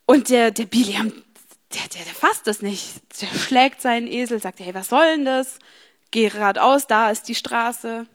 Und 0.06 0.30
der, 0.30 0.52
der 0.52 0.66
Biliam, 0.66 1.14
der, 1.74 1.88
der, 1.94 2.04
der 2.04 2.14
fasst 2.14 2.46
das 2.46 2.62
nicht. 2.62 3.02
Der 3.22 3.28
schlägt 3.28 3.82
seinen 3.82 4.08
Esel, 4.08 4.42
sagt, 4.42 4.60
hey, 4.60 4.74
was 4.74 4.90
soll 4.90 5.06
denn 5.16 5.24
das? 5.24 5.60
Geh 6.12 6.28
geradeaus, 6.28 6.88
da 6.88 7.10
ist 7.10 7.30
die 7.30 7.36
Straße. 7.36 8.06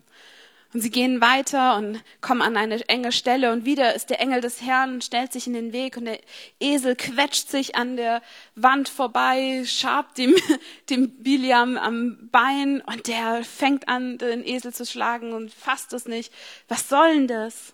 Und 0.75 0.81
sie 0.81 0.91
gehen 0.91 1.21
weiter 1.21 1.77
und 1.77 2.03
kommen 2.21 2.43
an 2.43 2.57
eine 2.57 2.87
enge 2.89 3.13
Stelle 3.13 3.53
und 3.53 3.65
wieder 3.65 3.95
ist 3.95 4.11
der 4.11 4.21
Engel 4.21 4.41
des 4.41 4.61
Herrn, 4.61 5.01
stellt 5.01 5.33
sich 5.33 5.47
in 5.47 5.53
den 5.53 5.73
Weg 5.73 5.97
und 5.97 6.05
der 6.05 6.19
Esel 6.59 6.97
quetscht 6.97 7.49
sich 7.49 7.77
an 7.77 7.97
der 7.97 8.23
Wand 8.57 8.89
vorbei, 8.89 9.63
schabt 9.67 10.19
dem, 10.19 10.35
dem 10.91 11.23
Biliam 11.23 11.79
am 11.79 12.29
Bein 12.33 12.81
und 12.81 13.07
der 13.07 13.45
fängt 13.45 13.89
an, 13.89 14.19
den 14.19 14.45
Esel 14.45 14.75
zu 14.75 14.85
schlagen 14.85 15.33
und 15.33 15.55
fasst 15.55 15.93
es 15.93 16.07
nicht. 16.07 16.33
Was 16.67 16.89
soll 16.89 17.15
denn 17.15 17.29
das? 17.29 17.73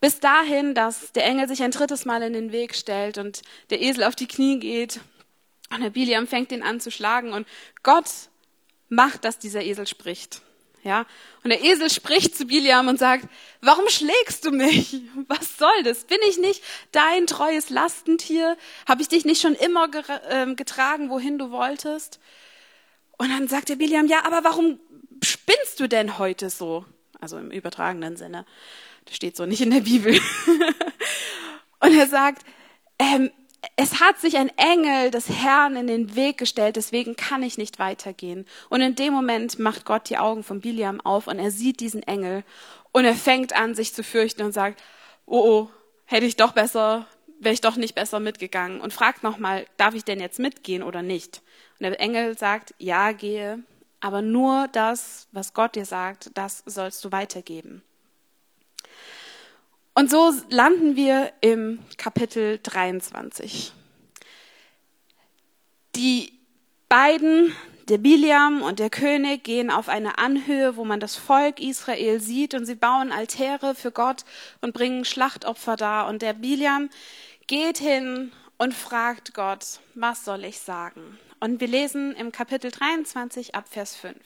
Bis 0.00 0.20
dahin, 0.20 0.76
dass 0.76 1.10
der 1.10 1.26
Engel 1.26 1.48
sich 1.48 1.64
ein 1.64 1.72
drittes 1.72 2.04
Mal 2.04 2.22
in 2.22 2.32
den 2.32 2.52
Weg 2.52 2.76
stellt 2.76 3.18
und 3.18 3.42
der 3.70 3.82
Esel 3.82 4.04
auf 4.04 4.14
die 4.14 4.28
Knie 4.28 4.60
geht 4.60 5.00
und 5.74 5.82
der 5.82 5.90
Biliam 5.90 6.28
fängt 6.28 6.52
ihn 6.52 6.62
an 6.62 6.78
zu 6.78 6.92
schlagen 6.92 7.32
und 7.32 7.44
Gott 7.82 8.08
macht, 8.88 9.24
dass 9.24 9.40
dieser 9.40 9.64
Esel 9.64 9.88
spricht. 9.88 10.42
Ja? 10.82 11.06
Und 11.44 11.50
der 11.50 11.62
Esel 11.62 11.90
spricht 11.90 12.36
zu 12.36 12.46
Biliam 12.46 12.88
und 12.88 12.98
sagt, 12.98 13.28
warum 13.60 13.88
schlägst 13.88 14.44
du 14.44 14.50
mich? 14.50 15.00
Was 15.28 15.56
soll 15.58 15.82
das? 15.84 16.04
Bin 16.04 16.18
ich 16.28 16.38
nicht 16.38 16.62
dein 16.90 17.26
treues 17.26 17.70
Lastentier? 17.70 18.56
Habe 18.88 19.02
ich 19.02 19.08
dich 19.08 19.24
nicht 19.24 19.40
schon 19.40 19.54
immer 19.54 19.88
ähm, 20.30 20.56
getragen, 20.56 21.10
wohin 21.10 21.38
du 21.38 21.50
wolltest? 21.50 22.20
Und 23.18 23.30
dann 23.30 23.46
sagt 23.46 23.68
der 23.68 23.76
Biliam, 23.76 24.06
ja, 24.06 24.24
aber 24.24 24.42
warum 24.42 24.80
spinnst 25.22 25.78
du 25.78 25.88
denn 25.88 26.18
heute 26.18 26.50
so? 26.50 26.84
Also 27.20 27.38
im 27.38 27.52
übertragenen 27.52 28.16
Sinne. 28.16 28.44
Das 29.04 29.14
steht 29.14 29.36
so 29.36 29.46
nicht 29.46 29.60
in 29.60 29.70
der 29.70 29.80
Bibel. 29.80 30.18
und 31.80 31.96
er 31.96 32.08
sagt, 32.08 32.42
ähm, 32.98 33.30
es 33.76 34.00
hat 34.00 34.18
sich 34.18 34.36
ein 34.36 34.50
Engel 34.56 35.10
des 35.10 35.28
Herrn 35.28 35.76
in 35.76 35.86
den 35.86 36.16
Weg 36.16 36.38
gestellt, 36.38 36.76
deswegen 36.76 37.16
kann 37.16 37.42
ich 37.42 37.58
nicht 37.58 37.78
weitergehen. 37.78 38.46
Und 38.68 38.80
in 38.80 38.94
dem 38.94 39.12
Moment 39.12 39.58
macht 39.58 39.84
Gott 39.84 40.08
die 40.10 40.18
Augen 40.18 40.42
von 40.42 40.60
Biliam 40.60 41.00
auf 41.00 41.26
und 41.28 41.38
er 41.38 41.50
sieht 41.50 41.80
diesen 41.80 42.02
Engel 42.02 42.44
und 42.90 43.04
er 43.04 43.14
fängt 43.14 43.54
an, 43.54 43.74
sich 43.74 43.94
zu 43.94 44.02
fürchten 44.02 44.42
und 44.42 44.52
sagt, 44.52 44.82
oh, 45.26 45.40
oh, 45.40 45.70
hätte 46.04 46.26
ich 46.26 46.36
doch 46.36 46.52
besser, 46.52 47.06
wäre 47.38 47.54
ich 47.54 47.60
doch 47.60 47.76
nicht 47.76 47.94
besser 47.94 48.20
mitgegangen 48.20 48.80
und 48.80 48.92
fragt 48.92 49.22
nochmal, 49.22 49.66
darf 49.76 49.94
ich 49.94 50.04
denn 50.04 50.20
jetzt 50.20 50.38
mitgehen 50.38 50.82
oder 50.82 51.02
nicht? 51.02 51.42
Und 51.78 51.84
der 51.84 52.00
Engel 52.00 52.36
sagt, 52.36 52.74
ja, 52.78 53.12
gehe, 53.12 53.62
aber 54.00 54.22
nur 54.22 54.68
das, 54.72 55.28
was 55.30 55.54
Gott 55.54 55.76
dir 55.76 55.86
sagt, 55.86 56.30
das 56.34 56.62
sollst 56.66 57.04
du 57.04 57.12
weitergeben. 57.12 57.82
Und 59.94 60.10
so 60.10 60.32
landen 60.48 60.96
wir 60.96 61.32
im 61.42 61.78
Kapitel 61.98 62.58
23. 62.62 63.72
Die 65.94 66.32
beiden, 66.88 67.54
der 67.88 67.98
Biliam 67.98 68.62
und 68.62 68.78
der 68.78 68.88
König, 68.88 69.44
gehen 69.44 69.70
auf 69.70 69.90
eine 69.90 70.16
Anhöhe, 70.16 70.76
wo 70.76 70.86
man 70.86 70.98
das 70.98 71.16
Volk 71.16 71.60
Israel 71.60 72.20
sieht 72.20 72.54
und 72.54 72.64
sie 72.64 72.74
bauen 72.74 73.12
Altäre 73.12 73.74
für 73.74 73.90
Gott 73.90 74.24
und 74.62 74.72
bringen 74.72 75.04
Schlachtopfer 75.04 75.76
dar. 75.76 76.08
Und 76.08 76.22
der 76.22 76.32
Biliam 76.32 76.88
geht 77.46 77.76
hin 77.76 78.32
und 78.56 78.72
fragt 78.72 79.34
Gott, 79.34 79.80
was 79.94 80.24
soll 80.24 80.44
ich 80.44 80.60
sagen? 80.60 81.18
Und 81.38 81.60
wir 81.60 81.68
lesen 81.68 82.14
im 82.14 82.32
Kapitel 82.32 82.70
23 82.70 83.54
ab 83.54 83.66
Vers 83.68 83.94
5. 83.96 84.16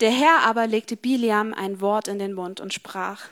Der 0.00 0.12
Herr 0.12 0.44
aber 0.44 0.68
legte 0.68 0.96
Biliam 0.96 1.52
ein 1.52 1.80
Wort 1.80 2.06
in 2.06 2.20
den 2.20 2.32
Mund 2.32 2.60
und 2.60 2.72
sprach, 2.72 3.28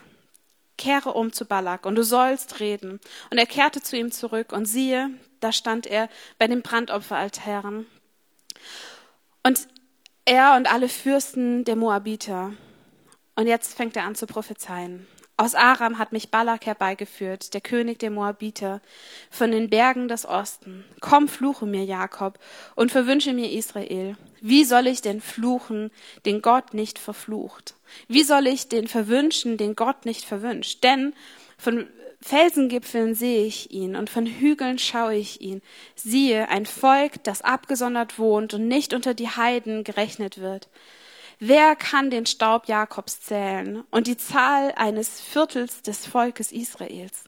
kehre 0.81 1.13
um 1.13 1.31
zu 1.31 1.45
Balak 1.45 1.85
und 1.85 1.95
du 1.95 2.03
sollst 2.03 2.59
reden. 2.59 2.99
Und 3.29 3.37
er 3.37 3.45
kehrte 3.45 3.81
zu 3.81 3.95
ihm 3.95 4.11
zurück 4.11 4.51
und 4.51 4.65
siehe, 4.65 5.11
da 5.39 5.51
stand 5.51 5.85
er 5.85 6.09
bei 6.39 6.47
den 6.47 6.63
Brandopferaltären. 6.63 7.85
Und 9.43 9.67
er 10.25 10.55
und 10.55 10.71
alle 10.71 10.89
Fürsten 10.89 11.65
der 11.65 11.75
Moabiter. 11.75 12.53
Und 13.35 13.45
jetzt 13.47 13.75
fängt 13.75 13.95
er 13.95 14.05
an 14.05 14.15
zu 14.15 14.25
prophezeien. 14.25 15.07
Aus 15.37 15.55
Aram 15.55 15.97
hat 15.97 16.11
mich 16.11 16.31
Balak 16.31 16.65
herbeigeführt, 16.65 17.53
der 17.53 17.61
König 17.61 17.99
der 17.99 18.11
Moabiter, 18.11 18.81
von 19.29 19.51
den 19.51 19.69
Bergen 19.69 20.07
des 20.07 20.25
Osten. 20.25 20.83
Komm, 20.99 21.27
fluche 21.27 21.65
mir, 21.65 21.83
Jakob, 21.83 22.39
und 22.75 22.91
verwünsche 22.91 23.33
mir 23.33 23.51
Israel. 23.51 24.17
Wie 24.41 24.63
soll 24.63 24.87
ich 24.87 25.01
denn 25.01 25.21
fluchen, 25.21 25.91
den 26.25 26.41
Gott 26.41 26.73
nicht 26.73 26.97
verflucht? 26.97 27.75
Wie 28.07 28.23
soll 28.23 28.47
ich 28.47 28.67
den 28.67 28.87
verwünschen, 28.87 29.55
den 29.55 29.75
Gott 29.75 30.05
nicht 30.05 30.25
verwünscht? 30.25 30.83
Denn 30.83 31.13
von 31.59 31.87
Felsengipfeln 32.21 33.13
sehe 33.13 33.45
ich 33.45 33.71
ihn 33.71 33.95
und 33.95 34.09
von 34.09 34.25
Hügeln 34.25 34.79
schaue 34.79 35.15
ich 35.15 35.41
ihn. 35.41 35.61
Siehe, 35.95 36.49
ein 36.49 36.65
Volk, 36.65 37.23
das 37.23 37.43
abgesondert 37.43 38.17
wohnt 38.17 38.55
und 38.55 38.67
nicht 38.67 38.93
unter 38.93 39.13
die 39.13 39.29
Heiden 39.29 39.83
gerechnet 39.83 40.39
wird. 40.39 40.69
Wer 41.39 41.75
kann 41.75 42.09
den 42.09 42.25
Staub 42.25 42.67
Jakobs 42.67 43.21
zählen 43.21 43.83
und 43.91 44.07
die 44.07 44.17
Zahl 44.17 44.73
eines 44.75 45.21
Viertels 45.21 45.83
des 45.83 46.05
Volkes 46.05 46.51
Israels? 46.51 47.25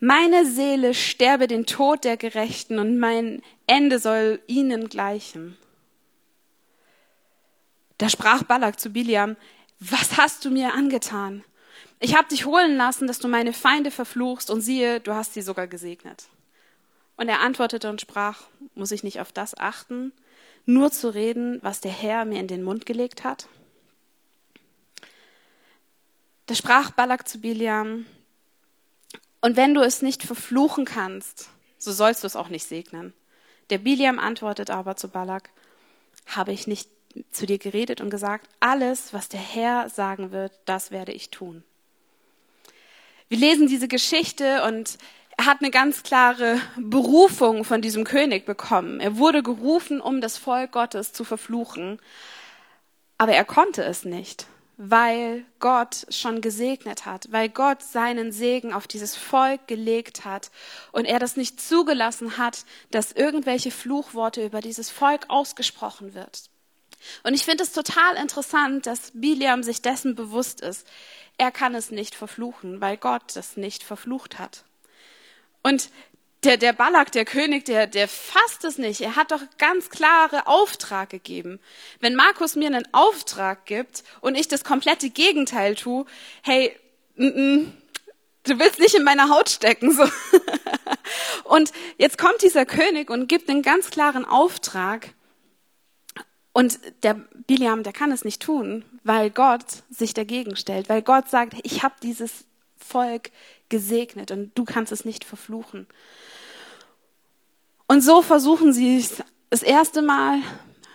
Meine 0.00 0.46
Seele 0.46 0.94
sterbe 0.94 1.46
den 1.46 1.66
Tod 1.66 2.04
der 2.04 2.16
Gerechten 2.16 2.78
und 2.80 2.98
mein 2.98 3.42
Ende 3.66 3.98
soll 3.98 4.40
ihnen 4.46 4.88
gleichen. 4.88 5.56
Da 8.00 8.08
sprach 8.08 8.44
Balak 8.44 8.80
zu 8.80 8.88
Biliam, 8.88 9.36
was 9.78 10.16
hast 10.16 10.46
du 10.46 10.50
mir 10.50 10.72
angetan? 10.72 11.44
Ich 11.98 12.16
habe 12.16 12.28
dich 12.28 12.46
holen 12.46 12.78
lassen, 12.78 13.06
dass 13.06 13.18
du 13.18 13.28
meine 13.28 13.52
Feinde 13.52 13.90
verfluchst 13.90 14.48
und 14.48 14.62
siehe, 14.62 15.00
du 15.00 15.14
hast 15.14 15.34
sie 15.34 15.42
sogar 15.42 15.66
gesegnet. 15.66 16.28
Und 17.18 17.28
er 17.28 17.40
antwortete 17.40 17.90
und 17.90 18.00
sprach, 18.00 18.44
muss 18.74 18.90
ich 18.90 19.02
nicht 19.02 19.20
auf 19.20 19.32
das 19.32 19.54
achten, 19.54 20.12
nur 20.64 20.90
zu 20.90 21.12
reden, 21.12 21.58
was 21.60 21.82
der 21.82 21.92
Herr 21.92 22.24
mir 22.24 22.40
in 22.40 22.48
den 22.48 22.62
Mund 22.62 22.86
gelegt 22.86 23.22
hat? 23.22 23.48
Da 26.46 26.54
sprach 26.54 26.92
Balak 26.92 27.28
zu 27.28 27.38
Biliam, 27.38 28.06
und 29.42 29.58
wenn 29.58 29.74
du 29.74 29.82
es 29.82 30.00
nicht 30.00 30.22
verfluchen 30.22 30.86
kannst, 30.86 31.50
so 31.76 31.92
sollst 31.92 32.22
du 32.22 32.26
es 32.26 32.36
auch 32.36 32.48
nicht 32.48 32.66
segnen. 32.66 33.12
Der 33.68 33.76
Biliam 33.76 34.18
antwortet 34.18 34.70
aber 34.70 34.96
zu 34.96 35.08
Balak, 35.08 35.50
habe 36.24 36.52
ich 36.52 36.66
nicht 36.66 36.88
zu 37.30 37.46
dir 37.46 37.58
geredet 37.58 38.00
und 38.00 38.10
gesagt, 38.10 38.48
alles, 38.60 39.12
was 39.12 39.28
der 39.28 39.40
Herr 39.40 39.88
sagen 39.88 40.32
wird, 40.32 40.52
das 40.64 40.90
werde 40.90 41.12
ich 41.12 41.30
tun. 41.30 41.64
Wir 43.28 43.38
lesen 43.38 43.68
diese 43.68 43.88
Geschichte 43.88 44.64
und 44.64 44.98
er 45.36 45.46
hat 45.46 45.60
eine 45.60 45.70
ganz 45.70 46.02
klare 46.02 46.60
Berufung 46.76 47.64
von 47.64 47.80
diesem 47.80 48.04
König 48.04 48.44
bekommen. 48.44 49.00
Er 49.00 49.16
wurde 49.16 49.42
gerufen, 49.42 50.00
um 50.00 50.20
das 50.20 50.36
Volk 50.36 50.72
Gottes 50.72 51.14
zu 51.14 51.24
verfluchen. 51.24 51.98
Aber 53.16 53.32
er 53.32 53.46
konnte 53.46 53.82
es 53.82 54.04
nicht, 54.04 54.46
weil 54.76 55.46
Gott 55.58 56.06
schon 56.10 56.42
gesegnet 56.42 57.06
hat, 57.06 57.28
weil 57.30 57.48
Gott 57.48 57.82
seinen 57.82 58.32
Segen 58.32 58.72
auf 58.74 58.86
dieses 58.86 59.16
Volk 59.16 59.66
gelegt 59.66 60.26
hat 60.26 60.50
und 60.92 61.06
er 61.06 61.18
das 61.18 61.36
nicht 61.36 61.60
zugelassen 61.60 62.36
hat, 62.36 62.66
dass 62.90 63.12
irgendwelche 63.12 63.70
Fluchworte 63.70 64.44
über 64.44 64.60
dieses 64.60 64.90
Volk 64.90 65.24
ausgesprochen 65.28 66.12
wird. 66.12 66.49
Und 67.22 67.34
ich 67.34 67.44
finde 67.44 67.64
es 67.64 67.72
total 67.72 68.16
interessant, 68.16 68.86
dass 68.86 69.12
Biliam 69.14 69.62
sich 69.62 69.82
dessen 69.82 70.14
bewusst 70.14 70.60
ist. 70.60 70.86
Er 71.38 71.50
kann 71.50 71.74
es 71.74 71.90
nicht 71.90 72.14
verfluchen, 72.14 72.80
weil 72.80 72.96
Gott 72.96 73.36
es 73.36 73.56
nicht 73.56 73.82
verflucht 73.82 74.38
hat. 74.38 74.64
Und 75.62 75.90
der, 76.44 76.56
der 76.56 76.72
Balak, 76.72 77.12
der 77.12 77.24
König, 77.24 77.66
der, 77.66 77.86
der 77.86 78.08
fasst 78.08 78.64
es 78.64 78.78
nicht. 78.78 79.00
Er 79.00 79.16
hat 79.16 79.30
doch 79.30 79.42
ganz 79.58 79.90
klare 79.90 80.46
Auftrag 80.46 81.10
gegeben. 81.10 81.60
Wenn 82.00 82.14
Markus 82.14 82.56
mir 82.56 82.66
einen 82.66 82.88
Auftrag 82.92 83.66
gibt 83.66 84.04
und 84.20 84.36
ich 84.36 84.48
das 84.48 84.64
komplette 84.64 85.10
Gegenteil 85.10 85.74
tue, 85.74 86.06
hey, 86.42 86.74
n 87.16 87.32
-n, 87.34 87.72
du 88.44 88.58
willst 88.58 88.78
nicht 88.78 88.94
in 88.94 89.04
meiner 89.04 89.28
Haut 89.28 89.50
stecken, 89.50 89.92
so. 89.92 90.04
und 91.44 91.72
jetzt 91.98 92.16
kommt 92.16 92.42
dieser 92.42 92.64
König 92.64 93.10
und 93.10 93.28
gibt 93.28 93.50
einen 93.50 93.62
ganz 93.62 93.90
klaren 93.90 94.24
Auftrag. 94.24 95.10
Und 96.52 96.80
der 97.04 97.14
Biliam, 97.46 97.82
der 97.82 97.92
kann 97.92 98.10
es 98.10 98.24
nicht 98.24 98.42
tun, 98.42 98.84
weil 99.04 99.30
Gott 99.30 99.64
sich 99.88 100.14
dagegen 100.14 100.56
stellt, 100.56 100.88
weil 100.88 101.02
Gott 101.02 101.28
sagt, 101.30 101.54
ich 101.62 101.82
habe 101.82 101.94
dieses 102.02 102.44
Volk 102.76 103.30
gesegnet 103.68 104.30
und 104.30 104.56
du 104.56 104.64
kannst 104.64 104.90
es 104.90 105.04
nicht 105.04 105.24
verfluchen. 105.24 105.86
Und 107.86 108.02
so 108.02 108.22
versuchen 108.22 108.72
sie 108.72 108.98
es 108.98 109.22
das 109.50 109.62
erste 109.62 110.02
Mal, 110.02 110.38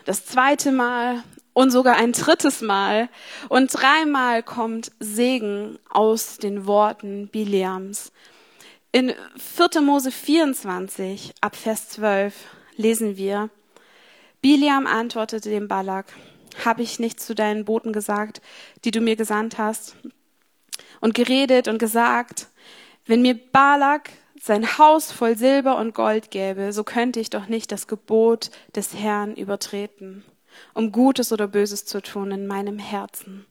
das 0.05 0.25
zweite 0.25 0.71
Mal 0.71 1.23
und 1.53 1.71
sogar 1.71 1.95
ein 1.95 2.11
drittes 2.11 2.61
Mal. 2.61 3.09
Und 3.49 3.73
dreimal 3.73 4.43
kommt 4.43 4.91
Segen 4.99 5.79
aus 5.89 6.37
den 6.37 6.67
Worten 6.67 7.29
Bileams. 7.29 8.11
In 8.91 9.13
4. 9.37 9.81
Mose 9.81 10.11
24 10.11 11.33
ab 11.41 11.55
Vers 11.55 11.89
12 11.89 12.33
lesen 12.75 13.17
wir, 13.17 13.49
Biliam 14.45 14.85
antwortete 14.85 15.49
dem 15.49 15.67
Balak, 15.67 16.05
habe 16.63 16.83
ich 16.83 16.99
nicht 16.99 17.19
zu 17.19 17.33
deinen 17.33 17.65
Boten 17.65 17.93
gesagt, 17.93 18.43
die 18.83 18.91
du 18.91 19.01
mir 19.01 19.15
gesandt 19.15 19.57
hast? 19.57 19.95
und 21.01 21.15
geredet 21.15 21.67
und 21.67 21.79
gesagt, 21.79 22.47
wenn 23.07 23.23
mir 23.23 23.33
Balak 23.33 24.11
sein 24.39 24.77
Haus 24.77 25.11
voll 25.11 25.35
Silber 25.35 25.77
und 25.77 25.95
Gold 25.95 26.29
gäbe, 26.29 26.73
so 26.73 26.83
könnte 26.83 27.19
ich 27.19 27.31
doch 27.31 27.47
nicht 27.47 27.71
das 27.71 27.87
Gebot 27.87 28.51
des 28.75 28.93
Herrn 28.93 29.35
übertreten, 29.35 30.23
um 30.75 30.91
Gutes 30.91 31.31
oder 31.31 31.47
Böses 31.47 31.85
zu 31.85 31.99
tun 31.99 32.29
in 32.29 32.45
meinem 32.45 32.77
Herzen, 32.77 33.47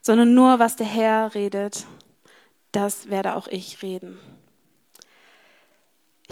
sondern 0.00 0.34
nur 0.34 0.58
was 0.58 0.74
der 0.74 0.86
Herr 0.86 1.34
redet, 1.34 1.86
das 2.72 3.10
werde 3.10 3.36
auch 3.36 3.46
ich 3.46 3.82
reden. 3.82 4.18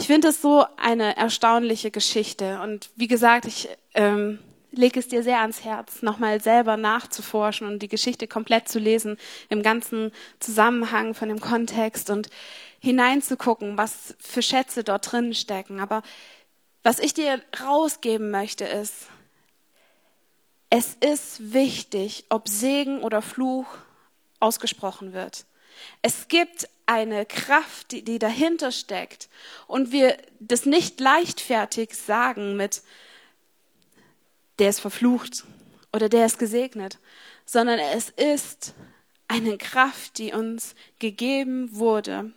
Ich 0.00 0.06
finde 0.06 0.28
es 0.28 0.40
so 0.40 0.64
eine 0.78 1.18
erstaunliche 1.18 1.90
Geschichte 1.90 2.62
und 2.62 2.88
wie 2.96 3.06
gesagt, 3.06 3.44
ich 3.44 3.68
ähm, 3.92 4.38
lege 4.70 4.98
es 4.98 5.08
dir 5.08 5.22
sehr 5.22 5.42
ans 5.42 5.62
Herz, 5.62 6.00
nochmal 6.00 6.40
selber 6.40 6.78
nachzuforschen 6.78 7.66
und 7.68 7.82
die 7.82 7.88
Geschichte 7.88 8.26
komplett 8.26 8.66
zu 8.66 8.78
lesen, 8.78 9.18
im 9.50 9.62
ganzen 9.62 10.10
Zusammenhang 10.38 11.12
von 11.12 11.28
dem 11.28 11.38
Kontext 11.38 12.08
und 12.08 12.30
hineinzugucken, 12.78 13.76
was 13.76 14.14
für 14.18 14.40
Schätze 14.40 14.84
dort 14.84 15.12
drin 15.12 15.34
stecken. 15.34 15.80
Aber 15.80 16.02
was 16.82 16.98
ich 16.98 17.12
dir 17.12 17.38
rausgeben 17.62 18.30
möchte 18.30 18.64
ist, 18.64 19.06
es 20.70 20.94
ist 20.94 21.52
wichtig, 21.52 22.24
ob 22.30 22.48
Segen 22.48 23.02
oder 23.02 23.20
Fluch 23.20 23.66
ausgesprochen 24.38 25.12
wird. 25.12 25.44
Es 26.02 26.28
gibt 26.28 26.68
eine 26.87 27.26
Kraft, 27.26 27.92
die, 27.92 28.02
die 28.02 28.18
dahinter 28.18 28.72
steckt 28.72 29.28
und 29.66 29.92
wir 29.92 30.16
das 30.40 30.66
nicht 30.66 31.00
leichtfertig 31.00 31.94
sagen 31.94 32.56
mit, 32.56 32.83
der 34.59 34.70
ist 34.70 34.80
verflucht 34.80 35.44
oder 35.92 36.09
der 36.09 36.26
ist 36.26 36.38
gesegnet, 36.38 36.98
sondern 37.46 37.78
es 37.78 38.11
ist 38.11 38.74
eine 39.28 39.59
Kraft, 39.59 40.18
die 40.18 40.33
uns 40.33 40.74
gegeben 40.98 41.76
wurde. 41.76 42.33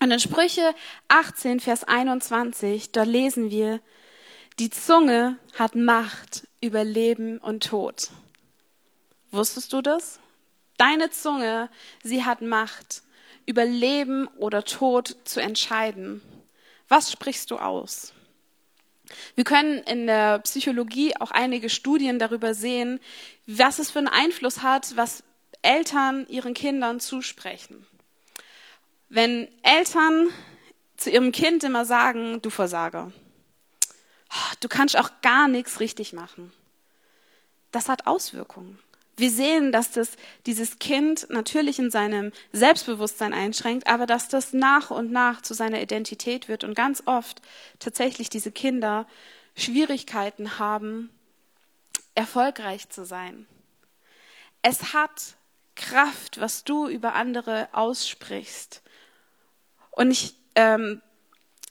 Und 0.00 0.10
in 0.10 0.20
Sprüche 0.20 0.74
18, 1.08 1.60
Vers 1.60 1.84
21, 1.84 2.92
da 2.92 3.04
lesen 3.04 3.50
wir, 3.50 3.80
die 4.58 4.70
Zunge 4.70 5.38
hat 5.58 5.74
Macht 5.74 6.46
über 6.60 6.84
Leben 6.84 7.38
und 7.38 7.66
Tod. 7.66 8.10
Wusstest 9.30 9.72
du 9.72 9.82
das? 9.82 10.20
Deine 10.76 11.10
Zunge, 11.10 11.70
sie 12.02 12.24
hat 12.24 12.42
Macht, 12.42 13.02
über 13.46 13.64
Leben 13.64 14.26
oder 14.36 14.64
Tod 14.64 15.16
zu 15.24 15.40
entscheiden. 15.40 16.20
Was 16.88 17.10
sprichst 17.10 17.50
du 17.50 17.56
aus? 17.56 18.12
Wir 19.34 19.44
können 19.44 19.78
in 19.84 20.06
der 20.06 20.40
Psychologie 20.40 21.16
auch 21.16 21.30
einige 21.30 21.70
Studien 21.70 22.18
darüber 22.18 22.54
sehen, 22.54 23.00
was 23.46 23.78
es 23.78 23.90
für 23.90 24.00
einen 24.00 24.08
Einfluss 24.08 24.62
hat, 24.62 24.96
was 24.96 25.22
Eltern 25.62 26.26
ihren 26.28 26.54
Kindern 26.54 27.00
zusprechen. 27.00 27.86
Wenn 29.08 29.48
Eltern 29.62 30.28
zu 30.96 31.10
ihrem 31.10 31.30
Kind 31.30 31.62
immer 31.62 31.84
sagen, 31.84 32.42
du 32.42 32.50
Versager, 32.50 33.12
du 34.60 34.68
kannst 34.68 34.96
auch 34.96 35.10
gar 35.22 35.46
nichts 35.46 35.78
richtig 35.78 36.12
machen, 36.12 36.52
das 37.70 37.88
hat 37.88 38.06
Auswirkungen. 38.06 38.78
Wir 39.18 39.30
sehen, 39.30 39.72
dass 39.72 39.92
das 39.92 40.10
dieses 40.44 40.78
Kind 40.78 41.26
natürlich 41.30 41.78
in 41.78 41.90
seinem 41.90 42.32
Selbstbewusstsein 42.52 43.32
einschränkt, 43.32 43.86
aber 43.86 44.04
dass 44.04 44.28
das 44.28 44.52
nach 44.52 44.90
und 44.90 45.10
nach 45.10 45.40
zu 45.40 45.54
seiner 45.54 45.80
Identität 45.80 46.48
wird 46.48 46.64
und 46.64 46.74
ganz 46.74 47.02
oft 47.06 47.40
tatsächlich 47.78 48.28
diese 48.28 48.52
Kinder 48.52 49.06
Schwierigkeiten 49.54 50.58
haben, 50.58 51.08
erfolgreich 52.14 52.90
zu 52.90 53.06
sein. 53.06 53.46
Es 54.60 54.92
hat 54.92 55.36
Kraft, 55.76 56.40
was 56.40 56.64
du 56.64 56.88
über 56.88 57.14
andere 57.14 57.68
aussprichst. 57.72 58.82
Und 59.92 60.10
ich 60.10 60.34
ähm, 60.56 61.00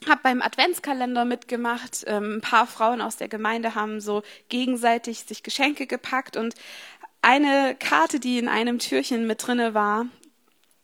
habe 0.08 0.20
beim 0.22 0.42
Adventskalender 0.42 1.24
mitgemacht. 1.24 2.04
Ähm, 2.06 2.36
ein 2.36 2.40
paar 2.40 2.66
Frauen 2.66 3.00
aus 3.00 3.16
der 3.16 3.28
Gemeinde 3.28 3.74
haben 3.74 4.00
so 4.00 4.22
gegenseitig 4.48 5.24
sich 5.24 5.42
Geschenke 5.42 5.86
gepackt 5.86 6.36
und 6.36 6.54
eine 7.26 7.74
Karte, 7.74 8.20
die 8.20 8.38
in 8.38 8.48
einem 8.48 8.78
Türchen 8.78 9.26
mit 9.26 9.44
drinne 9.44 9.74
war, 9.74 10.06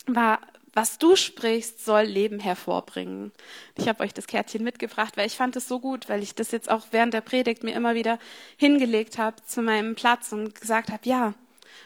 war 0.06 0.40
was 0.74 0.98
du 0.98 1.14
sprichst, 1.16 1.84
soll 1.84 2.02
Leben 2.02 2.40
hervorbringen. 2.40 3.30
Ich 3.76 3.88
habe 3.88 4.02
euch 4.02 4.12
das 4.14 4.26
Kärtchen 4.26 4.64
mitgebracht, 4.64 5.16
weil 5.16 5.26
ich 5.26 5.36
fand 5.36 5.54
es 5.54 5.68
so 5.68 5.78
gut, 5.78 6.08
weil 6.08 6.22
ich 6.22 6.34
das 6.34 6.50
jetzt 6.50 6.70
auch 6.70 6.86
während 6.90 7.14
der 7.14 7.20
Predigt 7.20 7.62
mir 7.62 7.74
immer 7.74 7.94
wieder 7.94 8.18
hingelegt 8.56 9.18
habe 9.18 9.36
zu 9.44 9.62
meinem 9.62 9.94
Platz 9.94 10.32
und 10.32 10.60
gesagt 10.60 10.90
habe, 10.90 11.02
ja, 11.04 11.34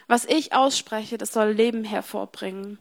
was 0.07 0.25
ich 0.25 0.53
ausspreche, 0.53 1.17
das 1.17 1.33
soll 1.33 1.49
Leben 1.49 1.83
hervorbringen. 1.83 2.79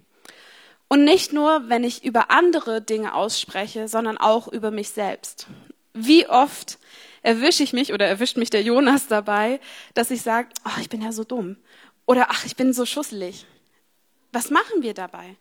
Und 0.89 1.05
nicht 1.05 1.33
nur, 1.33 1.69
wenn 1.69 1.83
ich 1.85 2.05
über 2.05 2.31
andere 2.31 2.81
Dinge 2.81 3.15
ausspreche, 3.15 3.89
sondern 3.89 4.17
auch 4.17 4.49
über 4.49 4.71
mich 4.71 4.91
selbst. 4.91 5.49
Wie 5.93 6.29
oft 6.29 6.79
erwische 7.23 7.65
ich 7.65 7.73
mich 7.73 7.93
oder 7.93 8.07
erwischt 8.07 8.37
mich 8.37 8.51
der 8.51 8.62
Jonas 8.62 9.09
dabei, 9.09 9.59
dass 9.95 10.12
ich 10.12 10.23
sage, 10.23 10.49
oh, 10.65 10.81
ich 10.81 10.89
bin 10.89 11.03
ja 11.03 11.11
so 11.11 11.25
dumm 11.25 11.57
oder 12.07 12.29
ach, 12.31 12.45
ich 12.45 12.57
bin 12.57 12.73
so 12.73 12.87
schusselig. 12.87 13.47
Was 14.33 14.51
machen 14.51 14.83
wir 14.83 14.95
dabei? 14.95 15.37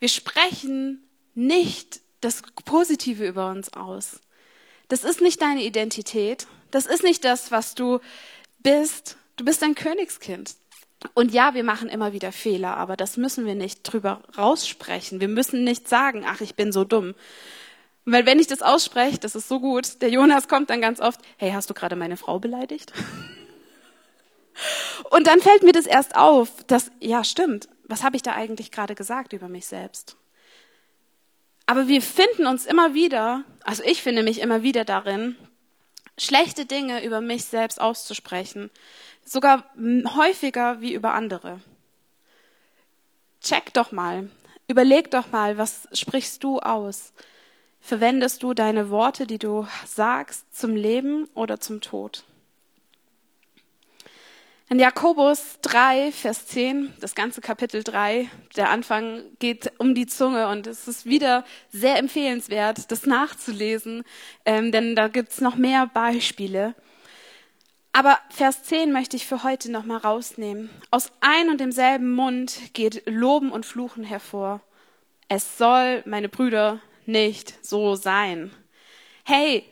Wir 0.00 0.08
sprechen 0.08 1.02
nicht 1.34 2.00
das 2.20 2.42
Positive 2.64 3.26
über 3.26 3.50
uns 3.50 3.72
aus. 3.74 4.20
Das 4.88 5.04
ist 5.04 5.20
nicht 5.20 5.40
deine 5.40 5.62
Identität. 5.62 6.46
Das 6.70 6.86
ist 6.86 7.02
nicht 7.02 7.24
das, 7.24 7.50
was 7.50 7.74
du 7.74 8.00
bist. 8.58 9.16
Du 9.36 9.44
bist 9.44 9.62
ein 9.62 9.74
Königskind. 9.74 10.54
Und 11.14 11.32
ja, 11.32 11.54
wir 11.54 11.64
machen 11.64 11.88
immer 11.88 12.12
wieder 12.12 12.32
Fehler, 12.32 12.76
aber 12.76 12.96
das 12.96 13.16
müssen 13.16 13.44
wir 13.44 13.54
nicht 13.54 13.82
drüber 13.82 14.22
raussprechen. 14.38 15.20
Wir 15.20 15.28
müssen 15.28 15.64
nicht 15.64 15.88
sagen, 15.88 16.24
ach, 16.26 16.40
ich 16.40 16.54
bin 16.54 16.72
so 16.72 16.84
dumm. 16.84 17.14
Weil 18.04 18.26
wenn 18.26 18.38
ich 18.38 18.46
das 18.46 18.62
ausspreche, 18.62 19.18
das 19.18 19.34
ist 19.34 19.48
so 19.48 19.60
gut, 19.60 20.00
der 20.02 20.10
Jonas 20.10 20.48
kommt 20.48 20.70
dann 20.70 20.80
ganz 20.80 21.00
oft, 21.00 21.20
hey, 21.36 21.52
hast 21.52 21.70
du 21.70 21.74
gerade 21.74 21.96
meine 21.96 22.16
Frau 22.16 22.38
beleidigt? 22.38 22.92
Und 25.10 25.26
dann 25.26 25.40
fällt 25.40 25.62
mir 25.62 25.72
das 25.72 25.86
erst 25.86 26.16
auf, 26.16 26.64
dass, 26.64 26.90
ja, 27.00 27.24
stimmt, 27.24 27.68
was 27.84 28.02
habe 28.02 28.16
ich 28.16 28.22
da 28.22 28.32
eigentlich 28.32 28.70
gerade 28.70 28.94
gesagt 28.94 29.32
über 29.32 29.48
mich 29.48 29.66
selbst? 29.66 30.16
Aber 31.66 31.88
wir 31.88 32.02
finden 32.02 32.46
uns 32.46 32.66
immer 32.66 32.94
wieder, 32.94 33.44
also 33.64 33.82
ich 33.84 34.02
finde 34.02 34.22
mich 34.22 34.40
immer 34.40 34.62
wieder 34.62 34.84
darin, 34.84 35.36
schlechte 36.18 36.66
Dinge 36.66 37.04
über 37.04 37.20
mich 37.20 37.44
selbst 37.44 37.80
auszusprechen, 37.80 38.70
sogar 39.24 39.64
häufiger 40.14 40.80
wie 40.80 40.92
über 40.92 41.14
andere. 41.14 41.60
Check 43.40 43.72
doch 43.74 43.92
mal, 43.92 44.28
überleg 44.68 45.10
doch 45.10 45.30
mal, 45.30 45.58
was 45.58 45.88
sprichst 45.92 46.42
du 46.44 46.60
aus? 46.60 47.12
Verwendest 47.80 48.42
du 48.42 48.54
deine 48.54 48.90
Worte, 48.90 49.26
die 49.26 49.38
du 49.38 49.66
sagst, 49.86 50.54
zum 50.54 50.76
Leben 50.76 51.28
oder 51.34 51.58
zum 51.58 51.80
Tod? 51.80 52.24
In 54.68 54.78
Jakobus 54.78 55.58
3, 55.62 56.12
Vers 56.12 56.46
10, 56.46 56.94
das 57.00 57.14
ganze 57.14 57.40
Kapitel 57.40 57.82
3, 57.82 58.30
der 58.56 58.70
Anfang 58.70 59.22
geht 59.38 59.72
um 59.78 59.94
die 59.94 60.06
Zunge 60.06 60.48
und 60.48 60.66
es 60.66 60.88
ist 60.88 61.04
wieder 61.04 61.44
sehr 61.70 61.98
empfehlenswert, 61.98 62.90
das 62.90 63.04
nachzulesen, 63.04 64.04
ähm, 64.46 64.72
denn 64.72 64.96
da 64.96 65.08
gibt's 65.08 65.40
noch 65.40 65.56
mehr 65.56 65.88
Beispiele. 65.92 66.74
Aber 67.92 68.18
Vers 68.30 68.62
10 68.62 68.92
möchte 68.92 69.16
ich 69.16 69.26
für 69.26 69.42
heute 69.42 69.70
nochmal 69.70 69.98
rausnehmen. 69.98 70.70
Aus 70.90 71.12
ein 71.20 71.50
und 71.50 71.60
demselben 71.60 72.14
Mund 72.14 72.72
geht 72.72 73.02
Loben 73.04 73.52
und 73.52 73.66
Fluchen 73.66 74.04
hervor. 74.04 74.62
Es 75.28 75.58
soll, 75.58 76.02
meine 76.06 76.30
Brüder, 76.30 76.80
nicht 77.04 77.62
so 77.62 77.94
sein. 77.94 78.50
Hey, 79.24 79.64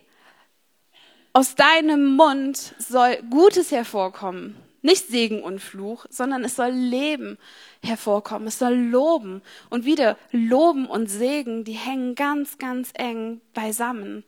aus 1.32 1.54
deinem 1.54 2.16
Mund 2.16 2.74
soll 2.78 3.22
Gutes 3.30 3.70
hervorkommen. 3.70 4.56
Nicht 4.82 5.08
Segen 5.08 5.42
und 5.42 5.60
Fluch, 5.60 6.06
sondern 6.08 6.42
es 6.44 6.56
soll 6.56 6.70
Leben 6.70 7.38
hervorkommen. 7.82 8.48
Es 8.48 8.58
soll 8.58 8.74
loben. 8.74 9.42
Und 9.68 9.84
wieder 9.84 10.16
Loben 10.32 10.86
und 10.86 11.08
Segen, 11.08 11.64
die 11.64 11.72
hängen 11.72 12.14
ganz, 12.14 12.58
ganz 12.58 12.90
eng 12.94 13.40
beisammen. 13.52 14.24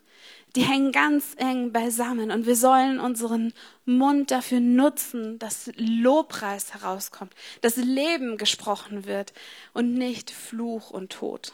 Die 0.55 0.63
hängen 0.63 0.93
ganz 0.93 1.35
eng 1.39 1.73
beisammen. 1.73 2.31
Und 2.31 2.45
wir 2.45 2.57
sollen 2.57 3.01
unseren 3.01 3.55
Mund 3.87 4.31
dafür 4.31 4.61
nutzen, 4.61 5.39
dass 5.39 5.71
Lobpreis 5.77 6.75
herauskommt, 6.75 7.35
dass 7.63 7.77
Leben 7.77 8.37
gesprochen 8.37 9.07
wird 9.07 9.33
und 9.73 9.95
nicht 9.95 10.31
Fluch 10.31 10.91
und 10.91 11.13
Tod. 11.13 11.53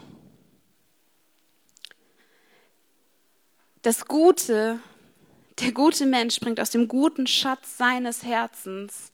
Das 3.82 4.06
Gute 4.06 4.80
der 5.61 5.73
gute 5.73 6.07
Mensch 6.07 6.38
bringt 6.40 6.61
aus 6.61 6.71
dem 6.71 6.88
guten 6.88 7.27
Schatz 7.27 7.77
seines 7.77 8.23
Herzens 8.23 9.12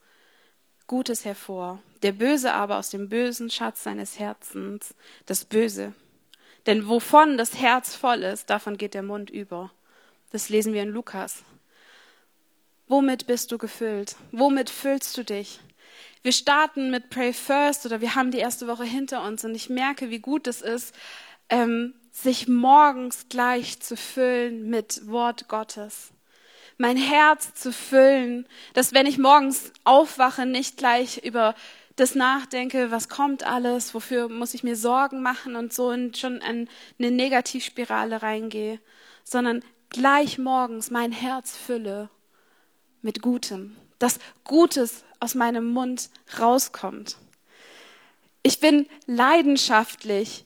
Gutes 0.87 1.24
hervor. 1.24 1.83
Der 2.02 2.12
Böse 2.12 2.52
aber 2.52 2.76
aus 2.76 2.90
dem 2.90 3.09
bösen 3.09 3.48
Schatz 3.48 3.83
seines 3.83 4.18
Herzens 4.18 4.94
das 5.24 5.46
Böse. 5.46 5.94
Denn 6.66 6.88
wovon 6.88 7.38
das 7.38 7.59
Herz 7.59 7.96
voll 7.96 8.22
ist, 8.22 8.50
davon 8.50 8.76
geht 8.76 8.92
der 8.92 9.02
Mund 9.02 9.30
über. 9.30 9.70
Das 10.30 10.50
lesen 10.50 10.74
wir 10.74 10.83
in 10.83 10.90
Lukas. 10.90 11.42
Womit 12.87 13.26
bist 13.26 13.50
du 13.50 13.57
gefüllt? 13.57 14.16
Womit 14.30 14.68
füllst 14.68 15.16
du 15.16 15.24
dich? 15.24 15.61
Wir 16.22 16.33
starten 16.33 16.90
mit 16.90 17.09
Pray 17.09 17.33
First 17.33 17.87
oder 17.87 18.02
wir 18.02 18.14
haben 18.14 18.30
die 18.30 18.38
erste 18.38 18.66
Woche 18.66 18.85
hinter 18.85 19.22
uns 19.26 19.44
und 19.44 19.54
ich 19.54 19.70
merke, 19.70 20.11
wie 20.11 20.18
gut 20.18 20.46
es 20.46 20.61
ist, 20.61 20.94
ähm, 21.48 21.94
sich 22.11 22.46
morgens 22.46 23.28
gleich 23.30 23.80
zu 23.80 23.96
füllen 23.96 24.68
mit 24.68 25.07
Wort 25.09 25.48
Gottes 25.48 26.13
mein 26.78 26.96
Herz 26.96 27.54
zu 27.54 27.72
füllen, 27.72 28.46
dass 28.72 28.92
wenn 28.92 29.06
ich 29.06 29.18
morgens 29.18 29.72
aufwache, 29.84 30.46
nicht 30.46 30.76
gleich 30.76 31.18
über 31.18 31.54
das 31.96 32.14
nachdenke, 32.14 32.90
was 32.90 33.08
kommt 33.08 33.44
alles, 33.44 33.94
wofür 33.94 34.28
muss 34.28 34.54
ich 34.54 34.64
mir 34.64 34.76
Sorgen 34.76 35.22
machen 35.22 35.54
und 35.54 35.72
so 35.72 35.88
und 35.88 36.18
schon 36.18 36.37
in 36.38 36.68
eine 36.98 37.10
Negativspirale 37.10 38.22
reingehe, 38.22 38.80
sondern 39.22 39.62
gleich 39.90 40.38
morgens 40.38 40.90
mein 40.90 41.12
Herz 41.12 41.56
fülle 41.56 42.10
mit 43.00 43.22
Gutem, 43.22 43.76
dass 43.98 44.18
Gutes 44.42 45.04
aus 45.20 45.34
meinem 45.34 45.72
Mund 45.72 46.10
rauskommt. 46.38 47.16
Ich 48.42 48.60
bin 48.60 48.87
leidenschaftlich 49.06 50.44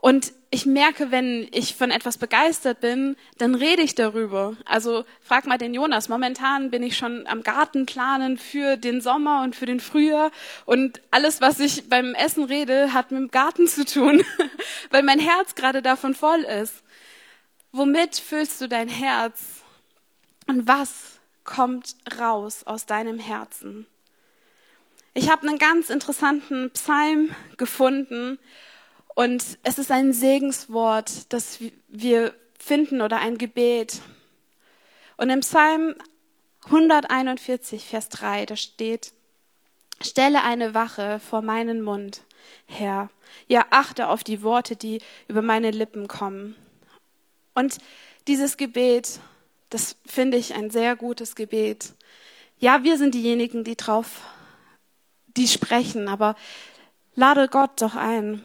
und 0.00 0.32
ich 0.54 0.66
merke, 0.66 1.10
wenn 1.10 1.48
ich 1.50 1.74
von 1.74 1.90
etwas 1.90 2.16
begeistert 2.16 2.78
bin, 2.80 3.16
dann 3.38 3.56
rede 3.56 3.82
ich 3.82 3.96
darüber. 3.96 4.56
Also 4.64 5.04
frag 5.20 5.46
mal 5.46 5.58
den 5.58 5.74
Jonas. 5.74 6.08
Momentan 6.08 6.70
bin 6.70 6.84
ich 6.84 6.96
schon 6.96 7.26
am 7.26 7.42
Garten 7.42 7.86
planen 7.86 8.38
für 8.38 8.76
den 8.76 9.00
Sommer 9.00 9.42
und 9.42 9.56
für 9.56 9.66
den 9.66 9.80
Frühjahr. 9.80 10.30
Und 10.64 11.02
alles, 11.10 11.40
was 11.40 11.58
ich 11.58 11.88
beim 11.88 12.14
Essen 12.14 12.44
rede, 12.44 12.92
hat 12.92 13.10
mit 13.10 13.20
dem 13.20 13.30
Garten 13.32 13.66
zu 13.66 13.84
tun, 13.84 14.22
weil 14.90 15.02
mein 15.02 15.18
Herz 15.18 15.56
gerade 15.56 15.82
davon 15.82 16.14
voll 16.14 16.42
ist. 16.42 16.84
Womit 17.72 18.14
füllst 18.14 18.60
du 18.60 18.68
dein 18.68 18.88
Herz? 18.88 19.62
Und 20.46 20.68
was 20.68 21.18
kommt 21.42 21.96
raus 22.20 22.62
aus 22.64 22.86
deinem 22.86 23.18
Herzen? 23.18 23.86
Ich 25.14 25.28
habe 25.30 25.48
einen 25.48 25.58
ganz 25.58 25.90
interessanten 25.90 26.70
Psalm 26.70 27.34
gefunden 27.56 28.38
und 29.14 29.58
es 29.62 29.78
ist 29.78 29.90
ein 29.90 30.12
Segenswort, 30.12 31.32
das 31.32 31.58
wir 31.88 32.34
finden 32.58 33.00
oder 33.00 33.18
ein 33.18 33.38
Gebet. 33.38 34.00
Und 35.16 35.30
im 35.30 35.40
Psalm 35.40 35.94
141, 36.66 37.84
Vers 37.84 38.08
3, 38.08 38.46
da 38.46 38.56
steht, 38.56 39.12
Stelle 40.00 40.42
eine 40.42 40.74
Wache 40.74 41.20
vor 41.20 41.42
meinen 41.42 41.82
Mund, 41.82 42.22
Herr. 42.66 43.10
Ja, 43.46 43.64
achte 43.70 44.08
auf 44.08 44.24
die 44.24 44.42
Worte, 44.42 44.76
die 44.76 45.00
über 45.28 45.42
meine 45.42 45.70
Lippen 45.70 46.08
kommen. 46.08 46.56
Und 47.54 47.78
dieses 48.26 48.56
Gebet, 48.56 49.20
das 49.70 49.96
finde 50.04 50.36
ich 50.36 50.54
ein 50.54 50.70
sehr 50.70 50.96
gutes 50.96 51.36
Gebet. 51.36 51.94
Ja, 52.58 52.82
wir 52.82 52.98
sind 52.98 53.14
diejenigen, 53.14 53.64
die 53.64 53.76
drauf, 53.76 54.22
die 55.36 55.48
sprechen, 55.48 56.08
aber 56.08 56.36
lade 57.14 57.48
Gott 57.48 57.80
doch 57.80 57.94
ein, 57.94 58.42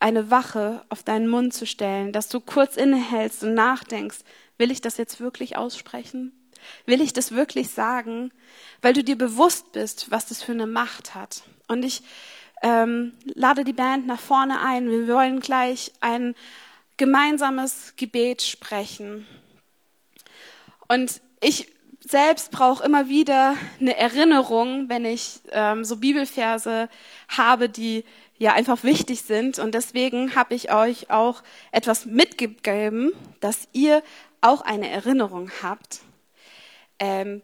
eine 0.00 0.30
Wache 0.30 0.84
auf 0.88 1.02
deinen 1.02 1.28
Mund 1.28 1.54
zu 1.54 1.66
stellen, 1.66 2.12
dass 2.12 2.28
du 2.28 2.40
kurz 2.40 2.76
innehältst 2.76 3.42
und 3.42 3.54
nachdenkst, 3.54 4.18
will 4.56 4.70
ich 4.70 4.80
das 4.80 4.96
jetzt 4.96 5.20
wirklich 5.20 5.56
aussprechen? 5.56 6.32
Will 6.86 7.00
ich 7.00 7.12
das 7.12 7.32
wirklich 7.32 7.70
sagen? 7.70 8.32
Weil 8.82 8.92
du 8.92 9.02
dir 9.02 9.16
bewusst 9.16 9.72
bist, 9.72 10.10
was 10.10 10.26
das 10.26 10.42
für 10.42 10.52
eine 10.52 10.66
Macht 10.66 11.14
hat. 11.14 11.42
Und 11.68 11.84
ich 11.84 12.02
ähm, 12.62 13.14
lade 13.24 13.64
die 13.64 13.72
Band 13.72 14.06
nach 14.06 14.20
vorne 14.20 14.60
ein. 14.60 14.90
Wir 14.90 15.08
wollen 15.08 15.40
gleich 15.40 15.92
ein 16.00 16.34
gemeinsames 16.96 17.94
Gebet 17.96 18.42
sprechen. 18.42 19.26
Und 20.88 21.20
ich 21.40 21.72
selbst 22.00 22.50
brauche 22.50 22.84
immer 22.84 23.08
wieder 23.08 23.54
eine 23.80 23.96
Erinnerung, 23.96 24.88
wenn 24.88 25.04
ich 25.04 25.40
ähm, 25.52 25.84
so 25.84 25.96
Bibelverse 25.96 26.88
habe, 27.28 27.68
die 27.68 28.04
ja 28.38 28.52
einfach 28.54 28.84
wichtig 28.84 29.22
sind. 29.22 29.58
Und 29.58 29.74
deswegen 29.74 30.34
habe 30.34 30.54
ich 30.54 30.72
euch 30.72 31.10
auch 31.10 31.42
etwas 31.72 32.06
mitgegeben, 32.06 33.12
dass 33.40 33.68
ihr 33.72 34.02
auch 34.40 34.62
eine 34.62 34.88
Erinnerung 34.88 35.50
habt. 35.62 36.00
Ähm, 36.98 37.42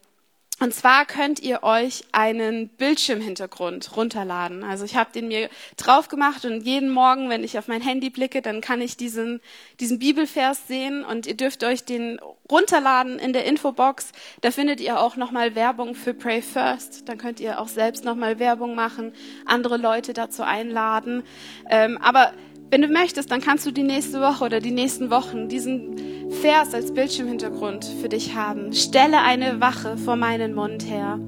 und 0.61 0.73
zwar 0.73 1.05
könnt 1.05 1.41
ihr 1.41 1.65
euch 1.65 2.05
einen 2.13 2.69
Bildschirmhintergrund 2.69 3.97
runterladen. 3.97 4.63
Also 4.63 4.85
ich 4.85 4.95
habe 4.95 5.11
den 5.13 5.27
mir 5.27 5.51
drauf 5.77 6.07
gemacht 6.07 6.45
und 6.45 6.61
jeden 6.63 6.91
Morgen, 6.91 7.29
wenn 7.29 7.43
ich 7.43 7.59
auf 7.59 7.67
mein 7.67 7.83
Handy 7.83 8.09
blicke, 8.09 8.41
dann 8.41 8.61
kann 8.61 8.81
ich 8.81 8.97
diesen, 8.97 9.41
diesen 9.81 9.99
Bibelvers 9.99 10.69
sehen 10.69 11.05
und 11.05 11.27
ihr 11.27 11.37
dürft 11.37 11.65
euch 11.65 11.85
den 11.85 12.21
runterladen 12.49 13.19
in 13.19 13.33
der 13.33 13.47
Infobox. 13.47 14.13
Da 14.43 14.53
findet 14.53 14.81
ihr 14.81 15.01
auch 15.01 15.17
nochmal 15.17 15.57
Werbung 15.57 15.97
für 15.97 16.15
Pray 16.15 16.41
First. 16.41 17.09
Dann 17.09 17.19
könnt 17.19 17.41
ihr 17.41 17.61
auch 17.61 17.69
selbst 17.69 18.05
nochmal 18.05 18.39
Werbung 18.39 18.77
machen, 18.77 19.13
andere 19.47 19.77
Leute 19.77 20.13
dazu 20.13 20.45
einladen. 20.45 21.25
Ähm, 21.69 21.99
aber 22.01 22.33
wenn 22.75 22.83
du 22.83 22.89
möchtest, 22.89 23.31
dann 23.31 23.41
kannst 23.41 23.65
du 23.67 23.71
die 23.71 23.85
nächste 23.85 24.21
Woche 24.21 24.43
oder 24.43 24.59
die 24.59 24.73
nächsten 24.73 25.09
Wochen 25.09 25.49
diesen 25.49 25.97
Vers 26.43 26.75
als 26.75 26.93
Bildschirmhintergrund 26.93 27.85
für 28.03 28.09
dich 28.09 28.35
haben. 28.35 28.73
Stelle 28.73 29.23
eine 29.23 29.61
Wache 29.61 29.97
vor 29.97 30.17
meinen 30.17 30.57
Mund 30.57 30.85
her. 30.85 31.21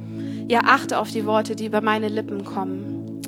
Ja, 0.48 0.62
achte 0.64 0.98
auf 0.98 1.12
die 1.12 1.24
Worte, 1.24 1.54
die 1.54 1.66
über 1.66 1.82
meine 1.82 2.09
Lippen 2.09 2.44
kommen. 2.44 3.22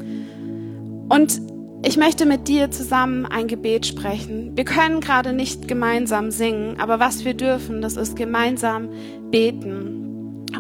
Und 1.09 1.41
ich 1.87 1.97
möchte 1.97 2.27
mit 2.27 2.49
dir 2.49 2.73
zusammen 2.73 3.25
ein 3.25 3.47
Gebet 3.47 3.87
sprechen. 3.87 4.51
Wir 4.57 4.65
können 4.65 5.01
gerade 5.01 5.33
nicht 5.33 5.69
gemeinsam 5.69 6.33
singen, 6.33 6.81
aber 6.81 6.99
was 6.99 7.25
wir 7.25 7.35
dürfen, 7.35 7.83
das 7.83 7.97
ist 7.97 8.17
gemeinsam 8.17 8.89
beten. 9.31 10.08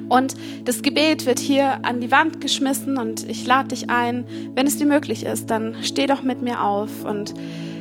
Und 0.08 0.34
das 0.64 0.82
Gebet 0.82 1.26
wird 1.26 1.38
hier 1.38 1.84
an 1.84 2.00
die 2.00 2.10
Wand 2.10 2.40
geschmissen 2.40 2.96
und 2.96 3.28
ich 3.28 3.46
lade 3.46 3.68
dich 3.68 3.90
ein, 3.90 4.24
wenn 4.54 4.66
es 4.66 4.78
dir 4.78 4.86
möglich 4.86 5.24
ist, 5.24 5.50
dann 5.50 5.76
steh 5.82 6.06
doch 6.06 6.22
mit 6.22 6.42
mir 6.42 6.62
auf 6.62 7.04
und 7.04 7.34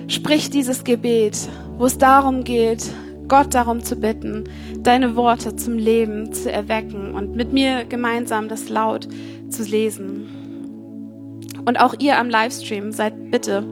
sprich 0.08 0.50
dieses 0.50 0.84
Gebet, 0.84 1.38
wo 1.78 1.86
es 1.86 1.98
darum 1.98 2.44
geht, 2.44 2.84
Gott 3.28 3.54
darum 3.54 3.84
zu 3.84 3.96
bitten, 3.96 4.46
deine 4.80 5.16
Worte 5.16 5.56
zum 5.56 5.78
Leben 5.78 6.34
zu 6.34 6.52
erwecken 6.52 7.14
und 7.14 7.36
mit 7.36 7.52
mir 7.54 7.84
gemeinsam 7.86 8.48
das 8.48 8.70
laut 8.70 9.08
zu 9.50 9.64
lesen. 9.64 10.30
Und 11.66 11.80
auch 11.80 11.96
ihr 12.00 12.18
am 12.18 12.30
Livestream 12.30 12.92
seid 12.94 13.32
bitte 13.32 13.66